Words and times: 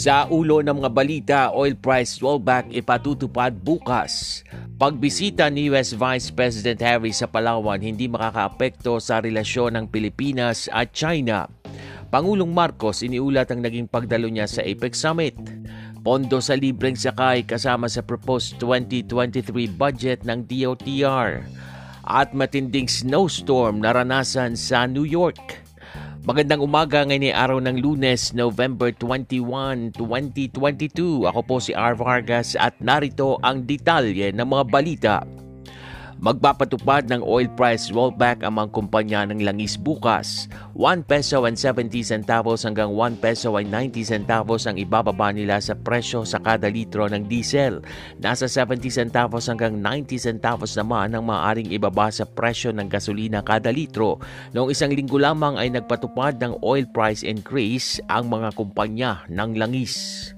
Sa 0.00 0.24
ulo 0.32 0.64
ng 0.64 0.80
mga 0.80 0.90
balita, 0.96 1.40
oil 1.52 1.76
price 1.76 2.24
rollback 2.24 2.72
ipatutupad 2.72 3.52
bukas. 3.52 4.40
Pagbisita 4.80 5.52
ni 5.52 5.68
US 5.68 5.92
Vice 5.92 6.32
President 6.32 6.80
Harry 6.80 7.12
sa 7.12 7.28
Palawan 7.28 7.84
hindi 7.84 8.08
makakaapekto 8.08 8.96
sa 8.96 9.20
relasyon 9.20 9.76
ng 9.76 9.92
Pilipinas 9.92 10.72
at 10.72 10.96
China. 10.96 11.52
Pangulong 12.08 12.48
Marcos 12.48 13.04
iniulat 13.04 13.52
ang 13.52 13.60
naging 13.60 13.92
pagdalo 13.92 14.32
niya 14.32 14.48
sa 14.48 14.64
APEC 14.64 14.96
Summit. 14.96 15.36
Pondo 16.00 16.40
sa 16.40 16.56
libreng 16.56 16.96
sakay 16.96 17.44
kasama 17.44 17.84
sa 17.84 18.00
proposed 18.00 18.56
2023 18.56 19.52
budget 19.76 20.24
ng 20.24 20.48
DOTR. 20.48 21.44
At 22.08 22.32
matinding 22.32 22.88
snowstorm 22.88 23.84
naranasan 23.84 24.56
sa 24.56 24.88
New 24.88 25.04
York. 25.04 25.60
Magandang 26.20 26.60
umaga 26.60 27.00
ngayon 27.00 27.32
ay 27.32 27.34
araw 27.34 27.58
ng 27.64 27.80
lunes, 27.80 28.36
November 28.36 28.92
21, 28.92 29.96
2022. 29.96 31.24
Ako 31.24 31.40
po 31.40 31.56
si 31.64 31.72
R. 31.72 31.96
Vargas 31.96 32.60
at 32.60 32.76
narito 32.76 33.40
ang 33.40 33.64
detalye 33.64 34.28
ng 34.28 34.44
mga 34.44 34.64
balita. 34.68 35.16
Magpapatupad 36.20 37.08
ng 37.08 37.24
oil 37.24 37.48
price 37.56 37.88
rollback 37.88 38.44
ang 38.44 38.60
mga 38.60 38.68
kumpanya 38.76 39.24
ng 39.24 39.40
langis 39.40 39.80
bukas. 39.80 40.52
1 40.76 41.08
peso 41.08 41.48
and 41.48 41.56
70 41.56 41.96
centavos 42.04 42.68
hanggang 42.68 42.92
1 42.92 43.24
peso 43.24 43.56
and 43.56 43.72
90 43.72 44.04
centavos 44.04 44.68
ang 44.68 44.76
ibababa 44.76 45.32
nila 45.32 45.64
sa 45.64 45.72
presyo 45.72 46.28
sa 46.28 46.36
kada 46.36 46.68
litro 46.68 47.08
ng 47.08 47.24
diesel. 47.24 47.80
Nasa 48.20 48.52
70 48.52 48.92
centavos 48.92 49.48
hanggang 49.48 49.80
90 49.80 50.20
centavos 50.20 50.76
naman 50.76 51.16
ang 51.16 51.24
maaaring 51.24 51.72
ibaba 51.72 52.12
sa 52.12 52.28
presyo 52.28 52.68
ng 52.68 52.92
gasolina 52.92 53.40
kada 53.40 53.72
litro. 53.72 54.20
Noong 54.52 54.76
isang 54.76 54.92
linggo 54.92 55.16
lamang 55.16 55.56
ay 55.56 55.72
nagpatupad 55.72 56.36
ng 56.36 56.60
oil 56.60 56.84
price 56.92 57.24
increase 57.24 57.96
ang 58.12 58.28
mga 58.28 58.52
kumpanya 58.60 59.24
ng 59.32 59.56
langis. 59.56 60.36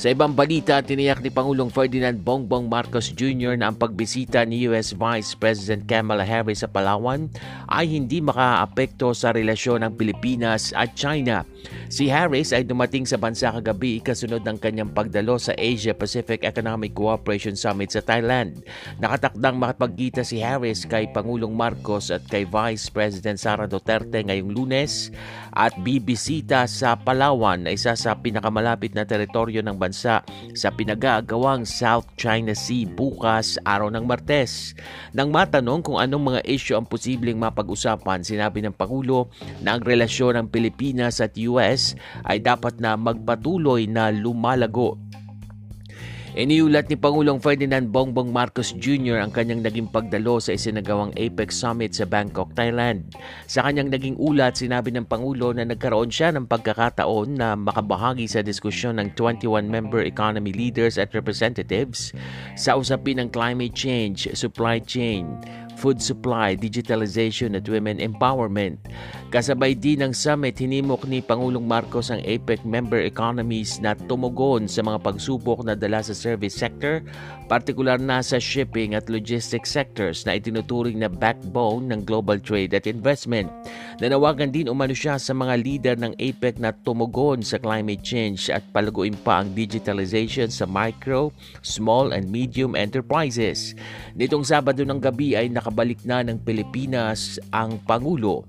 Sa 0.00 0.08
ibang 0.08 0.32
balita, 0.32 0.80
tiniyak 0.80 1.20
ni 1.20 1.28
Pangulong 1.28 1.68
Ferdinand 1.68 2.16
Bongbong 2.16 2.64
Marcos 2.64 3.12
Jr. 3.12 3.60
na 3.60 3.68
ang 3.68 3.76
pagbisita 3.76 4.40
ni 4.48 4.64
US 4.64 4.96
Vice 4.96 5.36
President 5.36 5.84
Kamala 5.84 6.24
Harris 6.24 6.64
sa 6.64 6.68
Palawan 6.72 7.28
ay 7.68 7.92
hindi 7.92 8.24
makaapekto 8.24 9.12
sa 9.12 9.36
relasyon 9.36 9.84
ng 9.84 9.92
Pilipinas 10.00 10.72
at 10.72 10.96
China. 10.96 11.44
Si 11.92 12.08
Harris 12.08 12.56
ay 12.56 12.64
dumating 12.64 13.04
sa 13.04 13.20
bansa 13.20 13.52
kagabi 13.52 14.00
kasunod 14.00 14.40
ng 14.40 14.56
kanyang 14.56 14.96
pagdalo 14.96 15.36
sa 15.36 15.52
Asia-Pacific 15.60 16.40
Economic 16.40 16.96
Cooperation 16.96 17.52
Summit 17.52 17.92
sa 17.92 18.00
Thailand. 18.00 18.64
Nakatakdang 18.96 19.60
makapagkita 19.60 20.24
si 20.24 20.40
Harris 20.40 20.88
kay 20.88 21.12
Pangulong 21.12 21.52
Marcos 21.52 22.08
at 22.08 22.24
kay 22.32 22.48
Vice 22.48 22.88
President 22.88 23.36
Sara 23.36 23.68
Duterte 23.68 24.24
ngayong 24.24 24.56
lunes 24.56 25.12
at 25.52 25.76
bibisita 25.84 26.64
sa 26.64 26.96
Palawan 26.96 27.68
na 27.68 27.76
isa 27.76 27.92
sa 27.92 28.16
pinakamalapit 28.16 28.96
na 28.96 29.04
teritoryo 29.04 29.60
ng 29.60 29.81
bansa 29.82 30.22
sa 30.54 30.68
pinag-aagawang 30.70 31.66
South 31.66 32.06
China 32.14 32.54
Sea 32.54 32.86
bukas 32.86 33.58
araw 33.66 33.90
ng 33.90 34.06
Martes. 34.06 34.78
Nang 35.10 35.34
matanong 35.34 35.82
kung 35.82 35.98
anong 35.98 36.38
mga 36.38 36.40
isyu 36.46 36.78
ang 36.78 36.86
posibleng 36.86 37.42
mapag-usapan, 37.42 38.22
sinabi 38.22 38.62
ng 38.62 38.78
Pangulo 38.78 39.26
na 39.58 39.74
ang 39.74 39.82
relasyon 39.82 40.38
ng 40.38 40.46
Pilipinas 40.54 41.18
at 41.18 41.34
US 41.50 41.98
ay 42.30 42.38
dapat 42.38 42.78
na 42.78 42.94
magpatuloy 42.94 43.90
na 43.90 44.14
lumalago 44.14 44.94
Iniulat 46.32 46.88
ni 46.88 46.96
Pangulong 46.96 47.36
Ferdinand 47.44 47.92
Bongbong 47.92 48.32
Marcos 48.32 48.72
Jr. 48.72 49.20
ang 49.20 49.28
kanyang 49.28 49.60
naging 49.60 49.84
pagdalo 49.84 50.40
sa 50.40 50.56
isinagawang 50.56 51.12
APEC 51.12 51.52
Summit 51.52 51.92
sa 51.92 52.08
Bangkok, 52.08 52.56
Thailand. 52.56 53.04
Sa 53.44 53.60
kanyang 53.60 53.92
naging 53.92 54.16
ulat, 54.16 54.56
sinabi 54.56 54.96
ng 54.96 55.04
Pangulo 55.04 55.52
na 55.52 55.68
nagkaroon 55.68 56.08
siya 56.08 56.32
ng 56.32 56.48
pagkakataon 56.48 57.36
na 57.36 57.52
makabahagi 57.52 58.24
sa 58.24 58.40
diskusyon 58.40 58.96
ng 58.96 59.12
21 59.12 59.68
member 59.68 60.00
economy 60.08 60.56
leaders 60.56 60.96
at 60.96 61.12
representatives 61.12 62.16
sa 62.56 62.80
usapin 62.80 63.20
ng 63.20 63.28
climate 63.28 63.76
change, 63.76 64.24
supply 64.32 64.80
chain, 64.80 65.28
food 65.82 65.98
supply, 65.98 66.54
digitalization 66.54 67.58
at 67.58 67.66
women 67.66 67.98
empowerment. 67.98 68.78
Kasabay 69.34 69.74
din 69.74 70.06
ng 70.06 70.14
summit, 70.14 70.54
hinimok 70.54 71.10
ni 71.10 71.18
Pangulong 71.18 71.66
Marcos 71.66 72.14
ang 72.14 72.22
APEC 72.22 72.62
member 72.62 73.02
economies 73.02 73.82
na 73.82 73.98
tumugon 74.06 74.70
sa 74.70 74.86
mga 74.86 75.02
pagsubok 75.02 75.66
na 75.66 75.74
dala 75.74 75.98
sa 75.98 76.14
service 76.14 76.54
sector, 76.54 77.02
partikular 77.50 77.98
na 77.98 78.22
sa 78.22 78.38
shipping 78.38 78.94
at 78.94 79.10
logistics 79.10 79.74
sectors 79.74 80.22
na 80.22 80.38
itinuturing 80.38 81.02
na 81.02 81.10
backbone 81.10 81.90
ng 81.90 82.06
global 82.06 82.38
trade 82.38 82.76
at 82.76 82.86
investment. 82.86 83.50
Nanawagan 83.98 84.52
din 84.54 84.70
umano 84.70 84.92
siya 84.94 85.18
sa 85.18 85.34
mga 85.34 85.54
leader 85.64 85.96
ng 85.98 86.12
APEC 86.20 86.60
na 86.62 86.70
tumugon 86.84 87.40
sa 87.42 87.58
climate 87.58 88.04
change 88.04 88.52
at 88.52 88.62
palaguin 88.70 89.16
pa 89.26 89.42
ang 89.42 89.56
digitalization 89.56 90.52
sa 90.52 90.68
micro, 90.68 91.32
small 91.64 92.12
and 92.12 92.28
medium 92.28 92.76
enterprises. 92.76 93.72
Nitong 94.12 94.44
Sabado 94.44 94.84
ng 94.84 95.00
gabi 95.00 95.34
ay 95.40 95.48
nakabalik 95.72 96.04
na 96.04 96.20
ng 96.20 96.36
Pilipinas 96.44 97.40
ang 97.48 97.80
Pangulo 97.88 98.44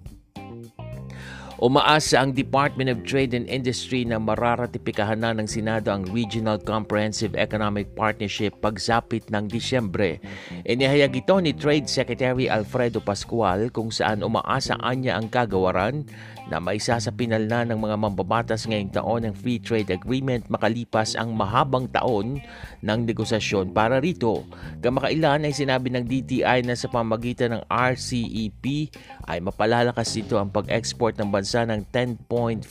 Umaasa 1.64 2.20
ang 2.20 2.36
Department 2.36 2.92
of 2.92 3.08
Trade 3.08 3.32
and 3.32 3.48
Industry 3.48 4.04
na 4.04 4.20
mararatipikahan 4.20 5.24
na 5.24 5.32
ng 5.32 5.48
Senado 5.48 5.96
ang 5.96 6.04
Regional 6.12 6.60
Comprehensive 6.60 7.40
Economic 7.40 7.96
Partnership 7.96 8.60
pagsapit 8.60 9.32
ng 9.32 9.48
Disyembre. 9.48 10.20
Inihayag 10.68 11.24
ito 11.24 11.40
ni 11.40 11.56
Trade 11.56 11.88
Secretary 11.88 12.52
Alfredo 12.52 13.00
Pascual 13.00 13.72
kung 13.72 13.96
saan 13.96 14.28
umaasa 14.28 14.76
anya 14.84 15.16
ang 15.16 15.32
kagawaran 15.32 16.04
na 16.54 16.62
maisa 16.62 17.02
sa 17.02 17.10
pinal 17.10 17.50
na 17.50 17.66
ng 17.66 17.82
mga 17.82 17.98
mambabatas 17.98 18.70
ngayong 18.70 18.94
taon 18.94 19.26
ng 19.26 19.34
Free 19.34 19.58
Trade 19.58 19.90
Agreement 19.90 20.46
makalipas 20.54 21.18
ang 21.18 21.34
mahabang 21.34 21.90
taon 21.90 22.46
ng 22.86 23.00
negosasyon 23.10 23.74
para 23.74 23.98
rito. 23.98 24.46
Kamakailan 24.86 25.50
ay 25.50 25.54
sinabi 25.58 25.90
ng 25.90 26.06
DTI 26.06 26.62
na 26.62 26.78
sa 26.78 26.94
pamagitan 26.94 27.58
ng 27.58 27.66
RCEP 27.66 28.94
ay 29.26 29.42
mapalalakas 29.42 30.14
ito 30.14 30.38
ang 30.38 30.54
pag-export 30.54 31.18
ng 31.18 31.34
bansa 31.34 31.66
ng 31.66 31.90
10.47% 31.90 32.70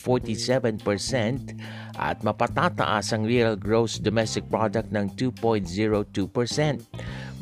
at 1.99 2.23
mapatataas 2.23 3.11
ang 3.11 3.27
real 3.27 3.59
gross 3.59 3.99
domestic 3.99 4.47
product 4.47 4.95
ng 4.95 5.11
2.02%. 5.19 6.23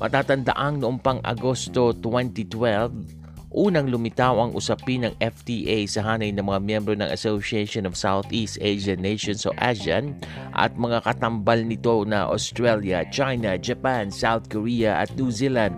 Matatandaang 0.01 0.81
noong 0.81 1.05
pang 1.05 1.21
Agosto 1.21 1.93
2012, 1.93 3.20
Unang 3.51 3.91
lumitaw 3.91 4.39
ang 4.39 4.55
usapin 4.55 5.03
ng 5.03 5.15
FTA 5.19 5.83
sa 5.91 6.07
hanay 6.07 6.31
ng 6.31 6.47
mga 6.47 6.61
miyembro 6.63 6.95
ng 6.95 7.11
Association 7.11 7.83
of 7.83 7.99
Southeast 7.99 8.63
Asian 8.63 9.03
Nations 9.03 9.43
o 9.43 9.51
ASEAN 9.59 10.15
at 10.55 10.79
mga 10.79 11.03
katambal 11.03 11.59
nito 11.59 12.07
na 12.07 12.31
Australia, 12.31 13.03
China, 13.11 13.59
Japan, 13.59 14.07
South 14.07 14.47
Korea 14.47 15.03
at 15.03 15.11
New 15.19 15.35
Zealand. 15.35 15.75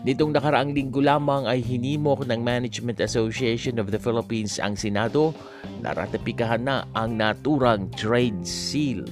Nitong 0.00 0.32
nakaraang 0.32 0.72
linggo 0.72 1.04
lamang 1.04 1.44
ay 1.44 1.60
hinimok 1.60 2.24
ng 2.24 2.40
Management 2.40 3.04
Association 3.04 3.76
of 3.76 3.92
the 3.92 4.00
Philippines 4.00 4.56
ang 4.56 4.72
Senado 4.72 5.36
na 5.84 5.92
ratipikahan 5.92 6.64
na 6.64 6.88
ang 6.96 7.20
naturang 7.20 7.92
trade 8.00 8.48
seal. 8.48 9.04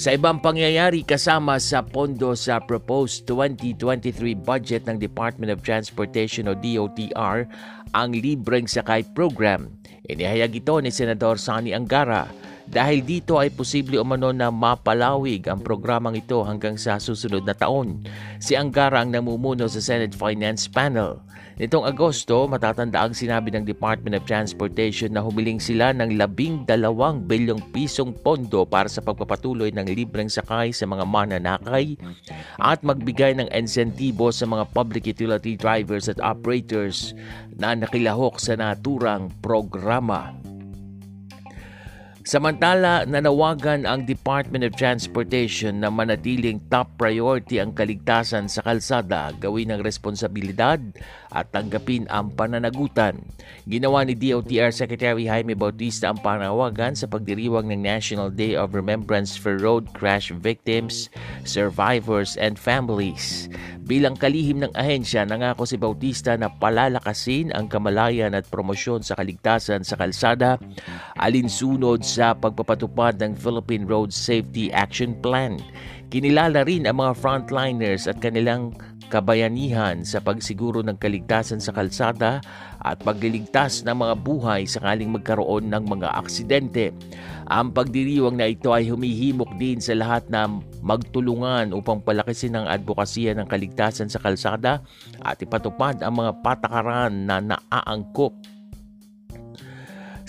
Sa 0.00 0.16
ibang 0.16 0.40
pangyayari 0.40 1.04
kasama 1.04 1.60
sa 1.60 1.84
pondo 1.84 2.32
sa 2.32 2.56
proposed 2.56 3.28
2023 3.28 4.32
budget 4.32 4.88
ng 4.88 4.96
Department 4.96 5.52
of 5.52 5.60
Transportation 5.60 6.48
o 6.48 6.56
DOTR 6.56 7.44
ang 7.92 8.08
libreng 8.16 8.64
sakay 8.64 9.04
program. 9.12 9.68
Inihayag 10.08 10.56
ito 10.56 10.72
ni 10.80 10.88
Senador 10.88 11.36
Sani 11.36 11.76
Angara 11.76 12.32
Dahil 12.70 13.02
dito 13.02 13.36
ay 13.42 13.50
posible 13.50 13.98
umano 13.98 14.30
na 14.30 14.48
mapalawig 14.48 15.50
ang 15.50 15.58
programang 15.58 16.14
ito 16.14 16.38
hanggang 16.46 16.78
sa 16.78 17.02
susunod 17.02 17.42
na 17.42 17.52
taon. 17.52 18.00
Si 18.38 18.54
Angara 18.54 19.02
ang 19.02 19.10
namumuno 19.10 19.66
sa 19.66 19.82
Senate 19.82 20.14
Finance 20.14 20.70
Panel. 20.70 21.18
Nitong 21.60 21.84
Agosto, 21.84 22.48
matatanda 22.48 23.04
ang 23.04 23.12
sinabi 23.12 23.52
ng 23.52 23.68
Department 23.68 24.16
of 24.16 24.24
Transportation 24.24 25.12
na 25.12 25.20
humiling 25.20 25.60
sila 25.60 25.92
ng 25.92 26.16
labing 26.16 26.64
dalawang 26.64 27.20
bilyong 27.28 27.60
pisong 27.68 28.16
pondo 28.16 28.64
para 28.64 28.88
sa 28.88 29.04
pagpapatuloy 29.04 29.68
ng 29.68 29.92
libreng 29.92 30.32
sakay 30.32 30.72
sa 30.72 30.88
mga 30.88 31.04
mananakay 31.04 32.00
at 32.64 32.80
magbigay 32.80 33.36
ng 33.36 33.52
insentibo 33.52 34.32
sa 34.32 34.48
mga 34.48 34.72
public 34.72 35.04
utility 35.04 35.52
drivers 35.52 36.08
at 36.08 36.16
operators 36.24 37.12
na 37.60 37.76
nakilahok 37.76 38.40
sa 38.40 38.56
naturang 38.56 39.28
programa. 39.44 40.32
Samantala, 42.20 43.08
nanawagan 43.08 43.88
ang 43.88 44.04
Department 44.04 44.60
of 44.64 44.76
Transportation 44.76 45.80
na 45.80 45.88
manatiling 45.88 46.60
top 46.68 46.88
priority 47.00 47.60
ang 47.60 47.72
kaligtasan 47.72 48.44
sa 48.44 48.60
kalsada, 48.60 49.32
gawin 49.40 49.72
ng 49.72 49.80
responsibilidad 49.80 50.76
at 51.30 51.50
tanggapin 51.54 52.06
ang 52.10 52.30
pananagutan. 52.34 53.22
Ginawa 53.66 54.02
ni 54.02 54.18
DOTR 54.18 54.74
Secretary 54.74 55.26
Jaime 55.26 55.54
Bautista 55.54 56.10
ang 56.10 56.18
panawagan 56.18 56.94
sa 56.98 57.06
pagdiriwang 57.06 57.70
ng 57.70 57.80
National 57.82 58.30
Day 58.30 58.58
of 58.58 58.74
Remembrance 58.74 59.38
for 59.38 59.58
Road 59.58 59.90
Crash 59.94 60.34
Victims, 60.34 61.10
Survivors 61.46 62.34
and 62.38 62.58
Families. 62.58 63.50
Bilang 63.90 64.14
kalihim 64.14 64.62
ng 64.62 64.74
ahensya, 64.78 65.26
nangako 65.26 65.66
si 65.66 65.74
Bautista 65.74 66.38
na 66.38 66.46
palalakasin 66.46 67.50
ang 67.50 67.66
kamalayan 67.66 68.38
at 68.38 68.46
promosyon 68.46 69.02
sa 69.02 69.18
kaligtasan 69.18 69.82
sa 69.82 69.98
kalsada 69.98 70.62
alinsunod 71.18 72.06
sa 72.06 72.30
pagpapatupad 72.38 73.18
ng 73.18 73.34
Philippine 73.34 73.90
Road 73.90 74.14
Safety 74.14 74.70
Action 74.70 75.18
Plan. 75.18 75.58
Kinilala 76.10 76.66
rin 76.66 76.90
ang 76.90 76.98
mga 77.02 77.18
frontliners 77.18 78.10
at 78.10 78.18
kanilang 78.18 78.74
kabayanihan 79.10 80.06
sa 80.06 80.22
pagsiguro 80.22 80.86
ng 80.86 80.94
kaligtasan 80.94 81.58
sa 81.58 81.74
kalsada 81.74 82.38
at 82.78 83.02
pagliligtas 83.02 83.82
ng 83.82 83.92
mga 83.92 84.14
buhay 84.22 84.64
sakaling 84.64 85.10
magkaroon 85.10 85.66
ng 85.66 85.84
mga 85.84 86.08
aksidente. 86.14 86.94
Ang 87.50 87.74
pagdiriwang 87.74 88.38
na 88.38 88.46
ito 88.46 88.70
ay 88.70 88.86
humihimok 88.86 89.58
din 89.58 89.82
sa 89.82 89.98
lahat 89.98 90.30
na 90.30 90.46
magtulungan 90.80 91.74
upang 91.74 91.98
palakasin 91.98 92.56
ang 92.56 92.70
advokasya 92.70 93.34
ng 93.34 93.50
kaligtasan 93.50 94.06
sa 94.06 94.22
kalsada 94.22 94.80
at 95.26 95.42
ipatupad 95.42 95.98
ang 96.00 96.14
mga 96.22 96.40
patakaran 96.46 97.26
na 97.26 97.42
naaangkop 97.42 98.32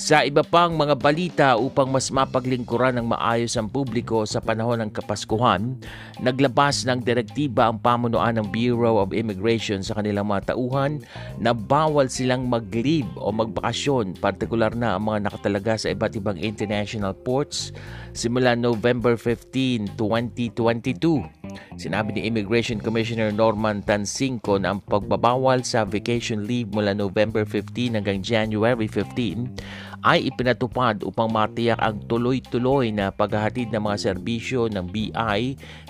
sa 0.01 0.25
iba 0.25 0.41
pang 0.41 0.73
mga 0.73 0.97
balita 0.97 1.47
upang 1.61 1.93
mas 1.93 2.09
mapaglingkuran 2.09 2.97
ng 2.97 3.13
maayos 3.13 3.53
ang 3.53 3.69
publiko 3.69 4.25
sa 4.25 4.41
panahon 4.41 4.81
ng 4.81 4.89
Kapaskuhan, 4.89 5.77
naglabas 6.17 6.89
ng 6.89 7.05
direktiba 7.05 7.69
ang 7.69 7.77
pamunuan 7.77 8.33
ng 8.41 8.49
Bureau 8.49 8.97
of 8.97 9.13
Immigration 9.13 9.85
sa 9.85 9.93
kanilang 10.01 10.25
mga 10.25 10.57
tauhan 10.57 11.05
na 11.37 11.53
bawal 11.53 12.09
silang 12.09 12.49
mag-leave 12.49 13.13
o 13.13 13.29
magbakasyon, 13.29 14.17
partikular 14.17 14.73
na 14.73 14.97
ang 14.97 15.05
mga 15.05 15.29
nakatalaga 15.29 15.77
sa 15.77 15.93
iba't 15.93 16.17
ibang 16.17 16.41
international 16.41 17.13
ports 17.13 17.69
simula 18.17 18.57
November 18.57 19.13
15, 19.13 19.93
2022. 20.01 21.29
Sinabi 21.77 22.15
ni 22.15 22.25
Immigration 22.25 22.79
Commissioner 22.79 23.29
Norman 23.29 23.83
Tansinko 23.83 24.55
na 24.57 24.73
ang 24.73 24.79
pagbabawal 24.81 25.61
sa 25.67 25.83
vacation 25.83 26.47
leave 26.47 26.71
mula 26.71 26.95
November 26.95 27.43
15 27.43 27.99
hanggang 27.99 28.23
January 28.23 28.87
15 28.87 29.90
ay 30.01 30.33
ipinatupad 30.33 31.05
upang 31.05 31.29
matiyak 31.29 31.77
ang 31.77 32.01
tuloy-tuloy 32.09 32.89
na 32.89 33.13
paghahatid 33.13 33.69
ng 33.69 33.81
mga 33.85 33.97
serbisyo 34.01 34.65
ng 34.69 34.89
BI 34.89 35.41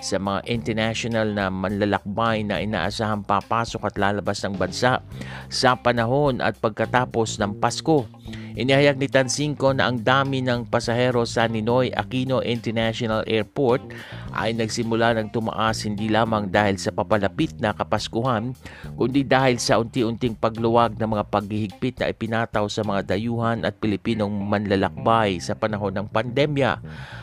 sa 0.04 0.16
mga 0.20 0.40
international 0.48 1.32
na 1.32 1.48
manlalakbay 1.48 2.44
na 2.44 2.60
inaasahang 2.60 3.24
papasok 3.24 3.88
at 3.88 3.96
lalabas 3.96 4.44
ng 4.44 4.56
bansa 4.56 5.00
sa 5.48 5.76
panahon 5.76 6.44
at 6.44 6.56
pagkatapos 6.60 7.40
ng 7.40 7.56
Pasko. 7.56 8.04
Inihayag 8.52 9.00
ni 9.00 9.08
Tansinko 9.08 9.72
na 9.72 9.88
ang 9.88 10.04
dami 10.04 10.44
ng 10.44 10.68
pasahero 10.68 11.24
sa 11.24 11.48
Ninoy 11.48 11.88
Aquino 11.88 12.44
International 12.44 13.24
Airport 13.24 13.80
ay 14.36 14.52
nagsimula 14.52 15.16
ng 15.16 15.32
tumaas 15.32 15.88
hindi 15.88 16.12
lamang 16.12 16.52
dahil 16.52 16.76
sa 16.76 16.92
papalapit 16.92 17.56
na 17.64 17.72
kapaskuhan, 17.72 18.52
kundi 18.96 19.24
dahil 19.24 19.56
sa 19.56 19.80
unti-unting 19.80 20.36
pagluwag 20.36 21.00
ng 21.00 21.08
mga 21.16 21.24
paghihigpit 21.32 21.96
na 22.00 22.12
ipinataw 22.12 22.68
sa 22.68 22.84
mga 22.84 23.16
dayuhan 23.16 23.64
at 23.64 23.80
Pilipinong 23.80 24.32
manlalakbay 24.44 25.40
sa 25.40 25.56
panahon 25.56 25.96
ng 25.96 26.06
pandemya. 26.12 26.76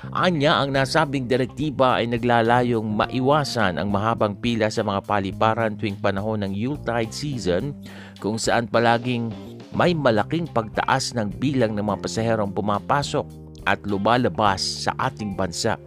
Anya, 0.10 0.58
ang 0.58 0.74
nasabing 0.74 1.30
direktiba 1.30 2.02
ay 2.02 2.10
naglalayong 2.10 2.90
maiwasan 3.06 3.78
ang 3.78 3.94
mahabang 3.94 4.34
pila 4.34 4.74
sa 4.74 4.82
mga 4.82 5.06
paliparan 5.06 5.78
tuwing 5.78 6.02
panahon 6.02 6.42
ng 6.42 6.58
Yuletide 6.58 7.14
season 7.14 7.78
kung 8.18 8.42
saan 8.42 8.66
palaging 8.66 9.30
may 9.74 9.94
malaking 9.94 10.50
pagtaas 10.50 11.14
ng 11.14 11.30
bilang 11.38 11.78
ng 11.78 11.86
mga 11.86 12.02
pasaherong 12.02 12.54
pumapasok 12.54 13.26
at 13.70 13.78
lumalabas 13.86 14.88
sa 14.88 14.92
ating 14.98 15.38
bansa. 15.38 15.78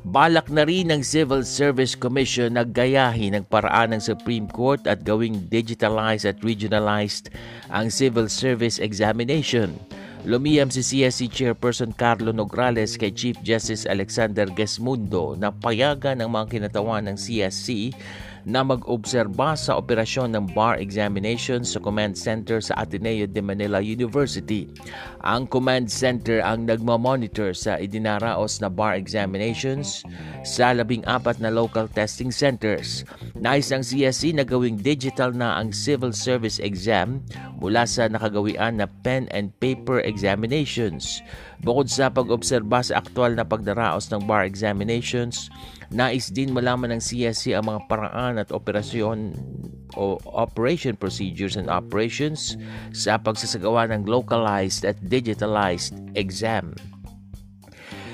Balak 0.00 0.48
na 0.48 0.64
rin 0.64 0.88
ng 0.88 1.04
Civil 1.04 1.44
Service 1.44 1.92
Commission 1.92 2.56
na 2.56 2.64
gayahin 2.64 3.36
ang 3.36 3.44
paraan 3.44 3.92
ng 3.92 4.00
Supreme 4.00 4.48
Court 4.48 4.80
at 4.88 5.04
gawing 5.04 5.44
digitalized 5.52 6.24
at 6.24 6.40
regionalized 6.40 7.28
ang 7.68 7.92
Civil 7.92 8.32
Service 8.32 8.80
Examination. 8.80 9.76
Lumiyam 10.24 10.72
si 10.72 10.80
CSC 10.80 11.28
Chairperson 11.28 11.92
Carlo 11.92 12.32
Nograles 12.32 12.96
kay 12.96 13.12
Chief 13.12 13.36
Justice 13.44 13.84
Alexander 13.84 14.48
Gesmundo 14.48 15.36
na 15.36 15.52
payagan 15.52 16.20
ang 16.20 16.32
mga 16.32 16.48
kinatawan 16.48 17.08
ng 17.08 17.16
CSC 17.16 17.92
na 18.48 18.64
mag-obserba 18.64 19.58
sa 19.58 19.76
operasyon 19.76 20.32
ng 20.36 20.52
bar 20.56 20.80
examination 20.80 21.64
sa 21.66 21.80
command 21.82 22.16
center 22.16 22.60
sa 22.60 22.76
Ateneo 22.80 23.28
de 23.28 23.42
Manila 23.42 23.80
University. 23.80 24.68
Ang 25.26 25.48
command 25.48 25.88
center 25.88 26.40
ang 26.40 26.64
nagmamonitor 26.64 27.52
sa 27.52 27.76
idinaraos 27.76 28.60
na 28.62 28.72
bar 28.72 28.96
examinations 28.96 30.06
sa 30.46 30.72
labing 30.72 31.04
apat 31.04 31.38
na 31.42 31.52
local 31.52 31.90
testing 31.92 32.32
centers. 32.32 33.04
Nais 33.36 33.68
ng 33.68 33.84
CSC 33.84 34.36
na 34.36 34.44
gawing 34.46 34.80
digital 34.80 35.32
na 35.32 35.60
ang 35.60 35.72
civil 35.74 36.12
service 36.16 36.56
exam 36.60 37.20
mula 37.60 37.84
sa 37.84 38.08
nakagawian 38.08 38.80
na 38.80 38.88
pen 39.04 39.28
and 39.36 39.52
paper 39.60 40.00
examinations. 40.00 41.20
Bukod 41.60 41.92
sa 41.92 42.08
pag-obserba 42.08 42.80
sa 42.80 43.04
aktual 43.04 43.36
na 43.36 43.44
pagdaraos 43.44 44.08
ng 44.08 44.24
bar 44.24 44.48
examinations, 44.48 45.52
nais 45.92 46.32
din 46.32 46.56
malaman 46.56 46.96
ng 46.96 47.02
CSC 47.04 47.52
ang 47.52 47.68
mga 47.68 47.84
paraan 47.84 48.40
at 48.40 48.48
operasyon 48.48 49.36
o 49.98 50.16
operation 50.32 50.96
procedures 50.96 51.60
and 51.60 51.68
operations 51.68 52.56
sa 52.96 53.20
pagsasagawa 53.20 53.92
ng 53.92 54.08
localized 54.08 54.88
at 54.88 54.96
digitalized 55.04 55.92
exam. 56.16 56.72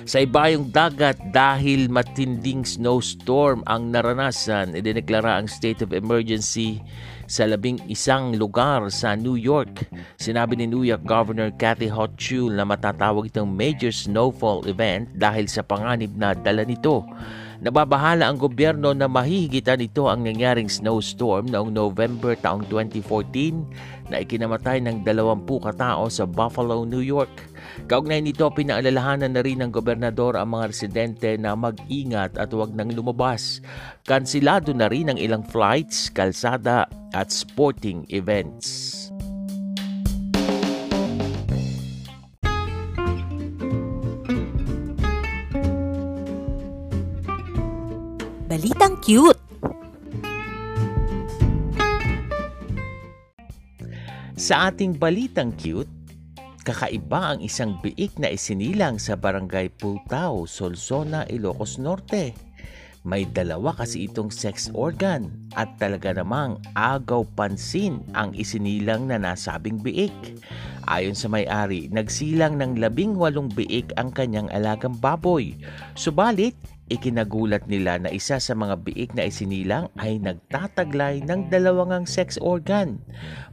Sa 0.07 0.23
ibayong 0.23 0.71
dagat 0.71 1.19
dahil 1.35 1.91
matinding 1.91 2.63
snowstorm 2.63 3.67
ang 3.67 3.91
naranasan, 3.91 4.79
idineklara 4.79 5.35
ang 5.35 5.51
state 5.51 5.83
of 5.83 5.91
emergency 5.91 6.79
sa 7.27 7.43
labing 7.43 7.83
isang 7.91 8.39
lugar 8.39 8.87
sa 8.87 9.19
New 9.19 9.35
York. 9.35 9.91
Sinabi 10.15 10.63
ni 10.63 10.71
New 10.71 10.87
York 10.87 11.03
Governor 11.03 11.51
Kathy 11.59 11.91
Hochul 11.91 12.55
na 12.55 12.63
matatawag 12.63 13.35
itong 13.35 13.51
major 13.51 13.91
snowfall 13.91 14.63
event 14.71 15.11
dahil 15.19 15.51
sa 15.51 15.67
panganib 15.67 16.15
na 16.15 16.39
dala 16.39 16.63
nito. 16.63 17.03
Nababahala 17.59 18.31
ang 18.31 18.39
gobyerno 18.39 18.95
na 18.95 19.11
mahihigitan 19.11 19.83
ito 19.83 20.07
ang 20.07 20.23
nangyaring 20.23 20.71
snowstorm 20.71 21.51
noong 21.51 21.75
November 21.75 22.39
taong 22.39 22.63
2014 22.71 24.07
na 24.07 24.23
ikinamatay 24.23 24.79
ng 24.87 25.03
20 25.03 25.67
katao 25.67 26.07
sa 26.07 26.31
Buffalo, 26.31 26.87
New 26.87 27.03
York. 27.03 27.56
Kaugnay 27.85 28.25
nito, 28.25 28.49
pinaalalahanan 28.49 29.37
na 29.37 29.45
rin 29.45 29.61
ng 29.61 29.69
gobernador 29.69 30.41
ang 30.41 30.57
mga 30.57 30.65
residente 30.73 31.29
na 31.37 31.53
mag-ingat 31.53 32.41
at 32.41 32.49
huwag 32.49 32.73
nang 32.73 32.89
lumabas. 32.89 33.61
Kansilado 34.09 34.73
na 34.73 34.89
rin 34.89 35.13
ang 35.13 35.21
ilang 35.21 35.45
flights, 35.45 36.09
kalsada 36.09 36.89
at 37.13 37.29
sporting 37.29 38.09
events. 38.09 38.97
Balitang 48.49 48.97
cute! 49.05 49.37
Sa 54.37 54.69
ating 54.69 55.01
balitang 55.01 55.57
cute, 55.57 55.96
kakaiba 56.67 57.39
ang 57.39 57.41
isang 57.47 57.79
biik 57.79 58.19
na 58.19 58.35
isinilang 58.35 58.99
sa 58.99 59.15
barangay 59.15 59.71
Pultao, 59.79 60.51
Solsona, 60.51 61.23
Ilocos 61.31 61.79
Norte. 61.79 62.35
May 63.07 63.23
dalawa 63.23 63.71
kasi 63.71 64.11
itong 64.11 64.35
sex 64.35 64.67
organ 64.75 65.31
at 65.55 65.79
talaga 65.79 66.11
namang 66.11 66.59
agaw 66.75 67.23
pansin 67.39 68.03
ang 68.19 68.35
isinilang 68.35 69.07
na 69.07 69.23
nasabing 69.23 69.79
biik. 69.79 70.11
Ayon 70.91 71.15
sa 71.15 71.31
may-ari, 71.31 71.87
nagsilang 71.87 72.59
ng 72.59 72.83
labing 72.83 73.15
walong 73.15 73.47
biik 73.47 73.95
ang 73.95 74.11
kanyang 74.11 74.51
alagang 74.51 74.99
baboy. 74.99 75.55
Subalit, 75.95 76.59
ikinagulat 76.87 77.67
nila 77.67 77.99
na 77.99 78.11
isa 78.15 78.39
sa 78.39 78.55
mga 78.55 78.79
biik 78.87 79.11
na 79.19 79.27
isinilang 79.27 79.91
ay 79.99 80.23
nagtataglay 80.23 81.25
ng 81.27 81.51
dalawangang 81.51 82.07
sex 82.07 82.39
organ. 82.39 83.03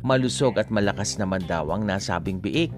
Malusog 0.06 0.62
at 0.62 0.70
malakas 0.70 1.18
naman 1.18 1.42
daw 1.50 1.74
ang 1.74 1.90
nasabing 1.90 2.38
biik. 2.38 2.74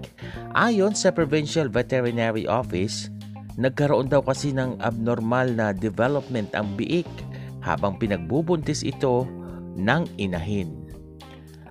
Ayon 0.56 0.96
sa 0.96 1.12
Provincial 1.12 1.68
Veterinary 1.68 2.48
Office, 2.48 3.12
nagkaroon 3.60 4.08
daw 4.08 4.24
kasi 4.24 4.56
ng 4.56 4.80
abnormal 4.80 5.52
na 5.52 5.76
development 5.76 6.48
ang 6.56 6.72
biik 6.72 7.08
habang 7.60 8.00
pinagbubuntis 8.00 8.80
ito 8.86 9.26
ng 9.76 10.08
inahin. 10.16 10.85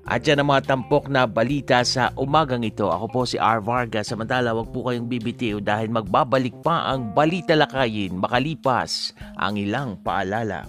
At 0.05 0.21
yan 0.21 0.37
ang 0.37 0.53
mga 0.53 0.69
tampok 0.69 1.09
na 1.09 1.25
balita 1.25 1.81
sa 1.81 2.13
umagang 2.13 2.61
ito. 2.61 2.85
Ako 2.85 3.09
po 3.09 3.21
si 3.25 3.41
R. 3.41 3.57
Vargas. 3.57 4.13
Samantala, 4.13 4.53
wag 4.53 4.69
po 4.69 4.85
kayong 4.85 5.09
bibitiw 5.09 5.57
dahil 5.57 5.89
magbabalik 5.89 6.61
pa 6.61 6.93
ang 6.93 7.09
balita 7.17 7.57
lakayin 7.57 8.13
makalipas 8.21 9.17
ang 9.41 9.57
ilang 9.57 9.97
paalala. 10.05 10.61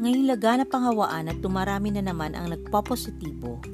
Ngayong 0.00 0.28
laganap 0.28 0.68
ang 0.76 0.92
hawaan 0.92 1.32
at 1.32 1.40
tumarami 1.40 1.88
na 1.88 2.04
naman 2.04 2.36
ang 2.36 2.52
nagpopositibo, 2.52 3.64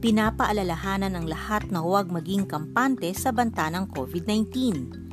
pinapaalalahanan 0.00 1.20
ng 1.20 1.28
lahat 1.28 1.68
na 1.68 1.84
huwag 1.84 2.08
maging 2.08 2.48
kampante 2.48 3.12
sa 3.12 3.28
banta 3.28 3.68
ng 3.68 3.92
COVID-19 3.92 5.03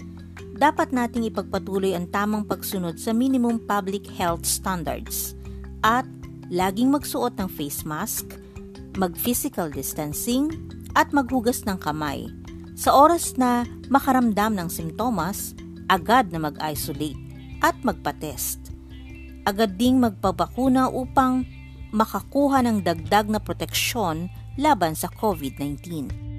dapat 0.62 0.94
nating 0.94 1.26
ipagpatuloy 1.34 1.98
ang 1.98 2.06
tamang 2.14 2.46
pagsunod 2.46 3.02
sa 3.02 3.10
minimum 3.18 3.58
public 3.66 4.06
health 4.14 4.46
standards 4.46 5.34
at 5.82 6.06
laging 6.54 6.94
magsuot 6.94 7.34
ng 7.42 7.50
face 7.50 7.82
mask, 7.82 8.38
mag-physical 8.94 9.74
distancing, 9.74 10.54
at 10.94 11.10
maghugas 11.10 11.66
ng 11.66 11.82
kamay. 11.82 12.30
Sa 12.78 12.94
oras 12.94 13.42
na 13.42 13.66
makaramdam 13.90 14.54
ng 14.54 14.70
simptomas, 14.70 15.58
agad 15.90 16.30
na 16.30 16.38
mag-isolate 16.38 17.18
at 17.66 17.74
magpa-test. 17.82 18.70
Agad 19.50 19.82
ding 19.82 19.98
magpabakuna 19.98 20.94
upang 20.94 21.42
makakuha 21.90 22.62
ng 22.62 22.86
dagdag 22.86 23.34
na 23.34 23.42
proteksyon 23.42 24.30
laban 24.62 24.94
sa 24.94 25.10
COVID-19. 25.10 26.31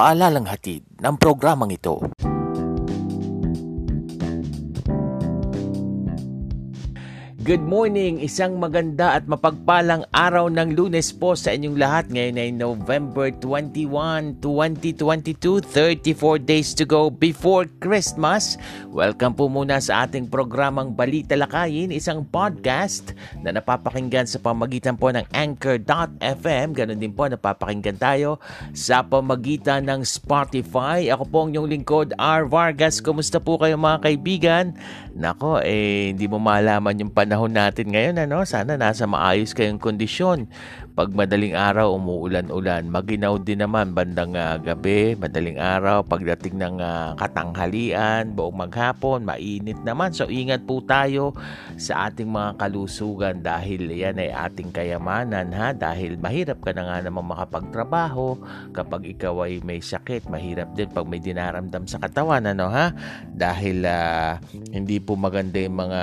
Paalalang 0.00 0.48
hatid 0.48 0.80
ng 0.96 1.20
programang 1.20 1.76
ito. 1.76 2.00
Good 7.40 7.64
morning! 7.64 8.20
Isang 8.20 8.60
maganda 8.60 9.16
at 9.16 9.24
mapagpalang 9.24 10.04
araw 10.12 10.52
ng 10.52 10.76
lunes 10.76 11.08
po 11.08 11.32
sa 11.32 11.56
inyong 11.56 11.80
lahat. 11.80 12.12
Ngayon 12.12 12.36
ay 12.36 12.50
November 12.52 13.32
21, 13.32 14.44
2022, 14.44 15.64
34 15.64 16.36
days 16.36 16.76
to 16.76 16.84
go 16.84 17.08
before 17.08 17.64
Christmas. 17.80 18.60
Welcome 18.92 19.40
po 19.40 19.48
muna 19.48 19.80
sa 19.80 20.04
ating 20.04 20.28
programang 20.28 20.92
Balita 20.92 21.32
Lakayin, 21.32 21.88
isang 21.96 22.28
podcast 22.28 23.16
na 23.40 23.56
napapakinggan 23.56 24.28
sa 24.28 24.36
pamagitan 24.36 25.00
po 25.00 25.08
ng 25.08 25.24
Anchor.fm. 25.32 26.76
Ganon 26.76 27.00
din 27.00 27.16
po 27.16 27.24
napapakinggan 27.24 27.96
tayo 27.96 28.36
sa 28.76 29.00
pamagitan 29.00 29.88
ng 29.88 30.04
Spotify. 30.04 31.08
Ako 31.08 31.24
po 31.24 31.48
ang 31.48 31.56
inyong 31.56 31.72
lingkod, 31.72 32.12
R. 32.20 32.44
Vargas. 32.52 33.00
Kumusta 33.00 33.40
po 33.40 33.56
kayo 33.56 33.80
mga 33.80 34.04
kaibigan? 34.04 34.76
Nako, 35.16 35.64
eh, 35.64 36.12
hindi 36.12 36.28
mo 36.28 36.36
malaman 36.36 37.00
yung 37.00 37.16
panahon 37.30 37.54
natin 37.54 37.94
ngayon, 37.94 38.26
ano? 38.26 38.42
Sana 38.42 38.74
nasa 38.74 39.06
maayos 39.06 39.54
kayong 39.54 39.78
kondisyon. 39.78 40.50
Pag 40.90 41.14
madaling 41.14 41.54
araw, 41.54 41.94
umuulan-ulan. 41.94 42.90
Maginaw 42.90 43.38
din 43.38 43.62
naman 43.62 43.94
bandang 43.94 44.34
uh, 44.34 44.58
gabi, 44.58 45.14
madaling 45.14 45.54
araw. 45.54 46.02
Pagdating 46.02 46.58
ng 46.58 46.82
uh, 46.82 47.14
katanghalian, 47.14 48.34
buong 48.34 48.58
maghapon, 48.58 49.22
mainit 49.22 49.78
naman. 49.86 50.10
So, 50.10 50.26
ingat 50.26 50.66
po 50.66 50.82
tayo 50.82 51.30
sa 51.78 52.10
ating 52.10 52.26
mga 52.26 52.58
kalusugan 52.58 53.38
dahil 53.38 53.86
yan 53.86 54.18
ay 54.18 54.34
ating 54.34 54.74
kayamanan, 54.74 55.54
ha? 55.54 55.70
Dahil 55.70 56.18
mahirap 56.18 56.58
ka 56.58 56.74
na 56.74 56.82
nga 56.82 57.06
naman 57.06 57.22
makapagtrabaho. 57.22 58.42
Kapag 58.74 59.06
ikaw 59.14 59.46
ay 59.46 59.62
may 59.62 59.78
sakit, 59.78 60.26
mahirap 60.26 60.74
din 60.74 60.90
pag 60.90 61.06
may 61.06 61.22
dinaramdam 61.22 61.86
sa 61.86 62.02
katawan, 62.02 62.50
ano, 62.50 62.66
ha? 62.66 62.90
Dahil 63.30 63.86
uh, 63.86 64.42
hindi 64.74 64.98
po 64.98 65.14
maganda 65.14 65.62
yung 65.62 65.86
mga 65.86 66.02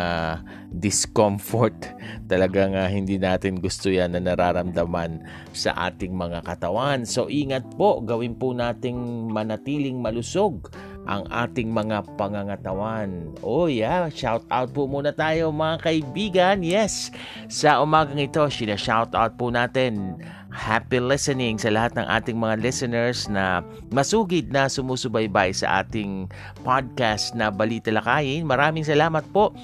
discomfort. 0.72 1.76
Talagang 2.32 2.72
uh, 2.72 2.88
hindi 2.88 3.20
natin 3.20 3.60
gusto 3.60 3.92
yan 3.92 4.16
na 4.16 4.24
nararamdaman 4.24 4.77
naman 4.78 5.26
sa 5.58 5.74
ating 5.90 6.14
mga 6.14 6.46
katawan. 6.46 7.02
So 7.10 7.26
ingat 7.26 7.66
po, 7.74 8.00
gawin 8.06 8.38
po 8.38 8.54
nating 8.54 9.34
manatiling 9.34 9.98
malusog 9.98 10.70
ang 11.08 11.24
ating 11.32 11.72
mga 11.72 12.04
pangangatawan. 12.20 13.32
Oh 13.40 13.72
yeah, 13.72 14.12
shout 14.12 14.44
out 14.52 14.76
po 14.76 14.86
muna 14.86 15.16
tayo 15.16 15.56
mga 15.56 15.82
kaibigan. 15.82 16.58
Yes, 16.62 17.10
sa 17.48 17.80
umagang 17.80 18.20
ito, 18.20 18.44
sina 18.52 18.76
shout 18.76 19.16
out 19.16 19.40
po 19.40 19.48
natin. 19.50 20.20
Happy 20.52 21.00
listening 21.00 21.56
sa 21.60 21.72
lahat 21.72 21.96
ng 21.96 22.08
ating 22.08 22.38
mga 22.40 22.60
listeners 22.60 23.28
na 23.32 23.64
masugid 23.92 24.52
na 24.52 24.68
sumusubaybay 24.68 25.56
sa 25.56 25.84
ating 25.84 26.28
podcast 26.66 27.36
na 27.36 27.52
Balita 27.52 27.92
Lakayin. 27.92 28.44
Maraming 28.48 28.84
salamat 28.84 29.24
po 29.32 29.56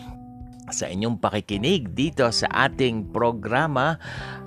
sa 0.72 0.88
inyong 0.88 1.20
pakikinig 1.20 1.92
dito 1.92 2.24
sa 2.32 2.48
ating 2.70 3.12
programa. 3.12 4.00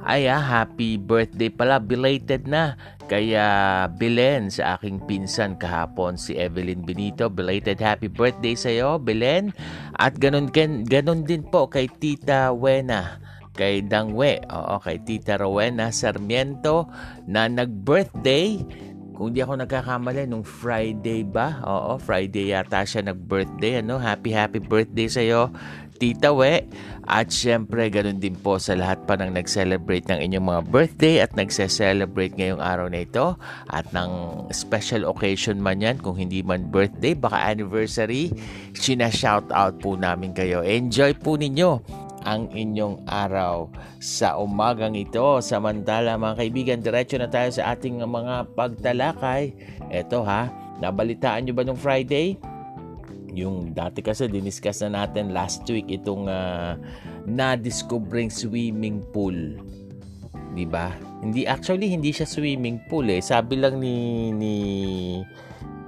Ay 0.07 0.31
ah, 0.31 0.39
happy 0.39 0.95
birthday 1.03 1.51
pala, 1.51 1.83
belated 1.83 2.47
na. 2.47 2.79
Kaya 3.11 3.87
Belen 3.99 4.51
sa 4.55 4.79
aking 4.79 5.03
pinsan 5.07 5.59
kahapon 5.59 6.15
si 6.15 6.39
Evelyn 6.39 6.87
Benito, 6.87 7.27
belated 7.27 7.83
happy 7.83 8.07
birthday 8.07 8.55
sa 8.55 8.71
iyo, 8.71 9.03
Belen. 9.03 9.51
At 9.99 10.15
ganun, 10.19 10.55
ganun 10.87 11.27
din 11.27 11.43
po 11.43 11.67
kay 11.67 11.91
Tita 11.91 12.55
Wena 12.55 13.19
kay 13.57 13.81
Dangwe, 13.81 14.45
oo, 14.53 14.77
kay 14.85 15.01
Tita 15.01 15.41
Rowena 15.41 15.89
Sarmiento 15.89 16.93
na 17.25 17.49
nag-birthday 17.49 18.61
kung 19.17 19.33
di 19.33 19.41
ako 19.41 19.65
nagkakamali, 19.65 20.29
nung 20.29 20.45
Friday 20.45 21.25
ba? 21.25 21.65
Oo, 21.65 21.97
Friday 21.97 22.53
yata 22.53 22.85
siya 22.85 23.01
nag-birthday. 23.09 23.81
Ano? 23.81 23.97
Happy, 23.97 24.29
happy 24.29 24.61
birthday 24.61 25.09
sa'yo. 25.09 25.49
Tita 25.97 26.31
We. 26.31 26.63
At 27.07 27.31
syempre, 27.31 27.87
ganun 27.89 28.19
din 28.19 28.35
po 28.35 28.59
sa 28.59 28.75
lahat 28.75 29.03
pa 29.07 29.15
ng 29.15 29.35
nag-celebrate 29.39 30.11
ng 30.11 30.19
inyong 30.27 30.47
mga 30.47 30.63
birthday 30.69 31.15
at 31.23 31.31
nagse-celebrate 31.39 32.35
ngayong 32.35 32.59
araw 32.59 32.91
na 32.91 33.07
ito. 33.07 33.39
At 33.71 33.87
ng 33.95 34.45
special 34.51 35.07
occasion 35.07 35.63
man 35.63 35.81
yan, 35.81 36.03
kung 36.03 36.19
hindi 36.19 36.43
man 36.43 36.69
birthday, 36.69 37.15
baka 37.15 37.39
anniversary, 37.47 38.35
sina-shout 38.75 39.47
out 39.55 39.79
po 39.79 39.95
namin 39.95 40.35
kayo. 40.35 40.67
Enjoy 40.67 41.15
po 41.15 41.39
ninyo 41.39 41.79
ang 42.27 42.51
inyong 42.51 43.07
araw 43.07 43.71
sa 44.03 44.35
umagang 44.35 44.99
ito. 44.99 45.39
Samantala 45.39 46.19
mga 46.19 46.43
kaibigan, 46.43 46.83
diretso 46.83 47.15
na 47.23 47.31
tayo 47.31 47.55
sa 47.55 47.73
ating 47.79 48.03
mga 48.03 48.51
pagtalakay. 48.59 49.55
Ito 49.95 50.27
ha, 50.27 50.51
nabalitaan 50.83 51.47
nyo 51.47 51.55
ba 51.55 51.63
nung 51.63 51.79
Friday? 51.79 52.56
Yung 53.37 53.77
dati 53.77 54.01
kasi 54.01 54.33
diniscuss 54.33 54.81
na 54.89 55.05
natin 55.05 55.37
last 55.37 55.69
week 55.69 55.93
itong 55.93 56.25
uh, 56.25 56.81
na-discovering 57.29 58.33
swimming 58.33 59.05
pool. 59.13 59.37
'Di 60.57 60.65
ba? 60.65 60.89
Hindi 61.21 61.45
actually 61.45 61.93
hindi 61.93 62.17
siya 62.17 62.25
swimming 62.25 62.81
pool 62.89 63.05
eh. 63.13 63.21
Sabi 63.21 63.61
lang 63.61 63.77
ni 63.77 64.33
ni 64.33 64.55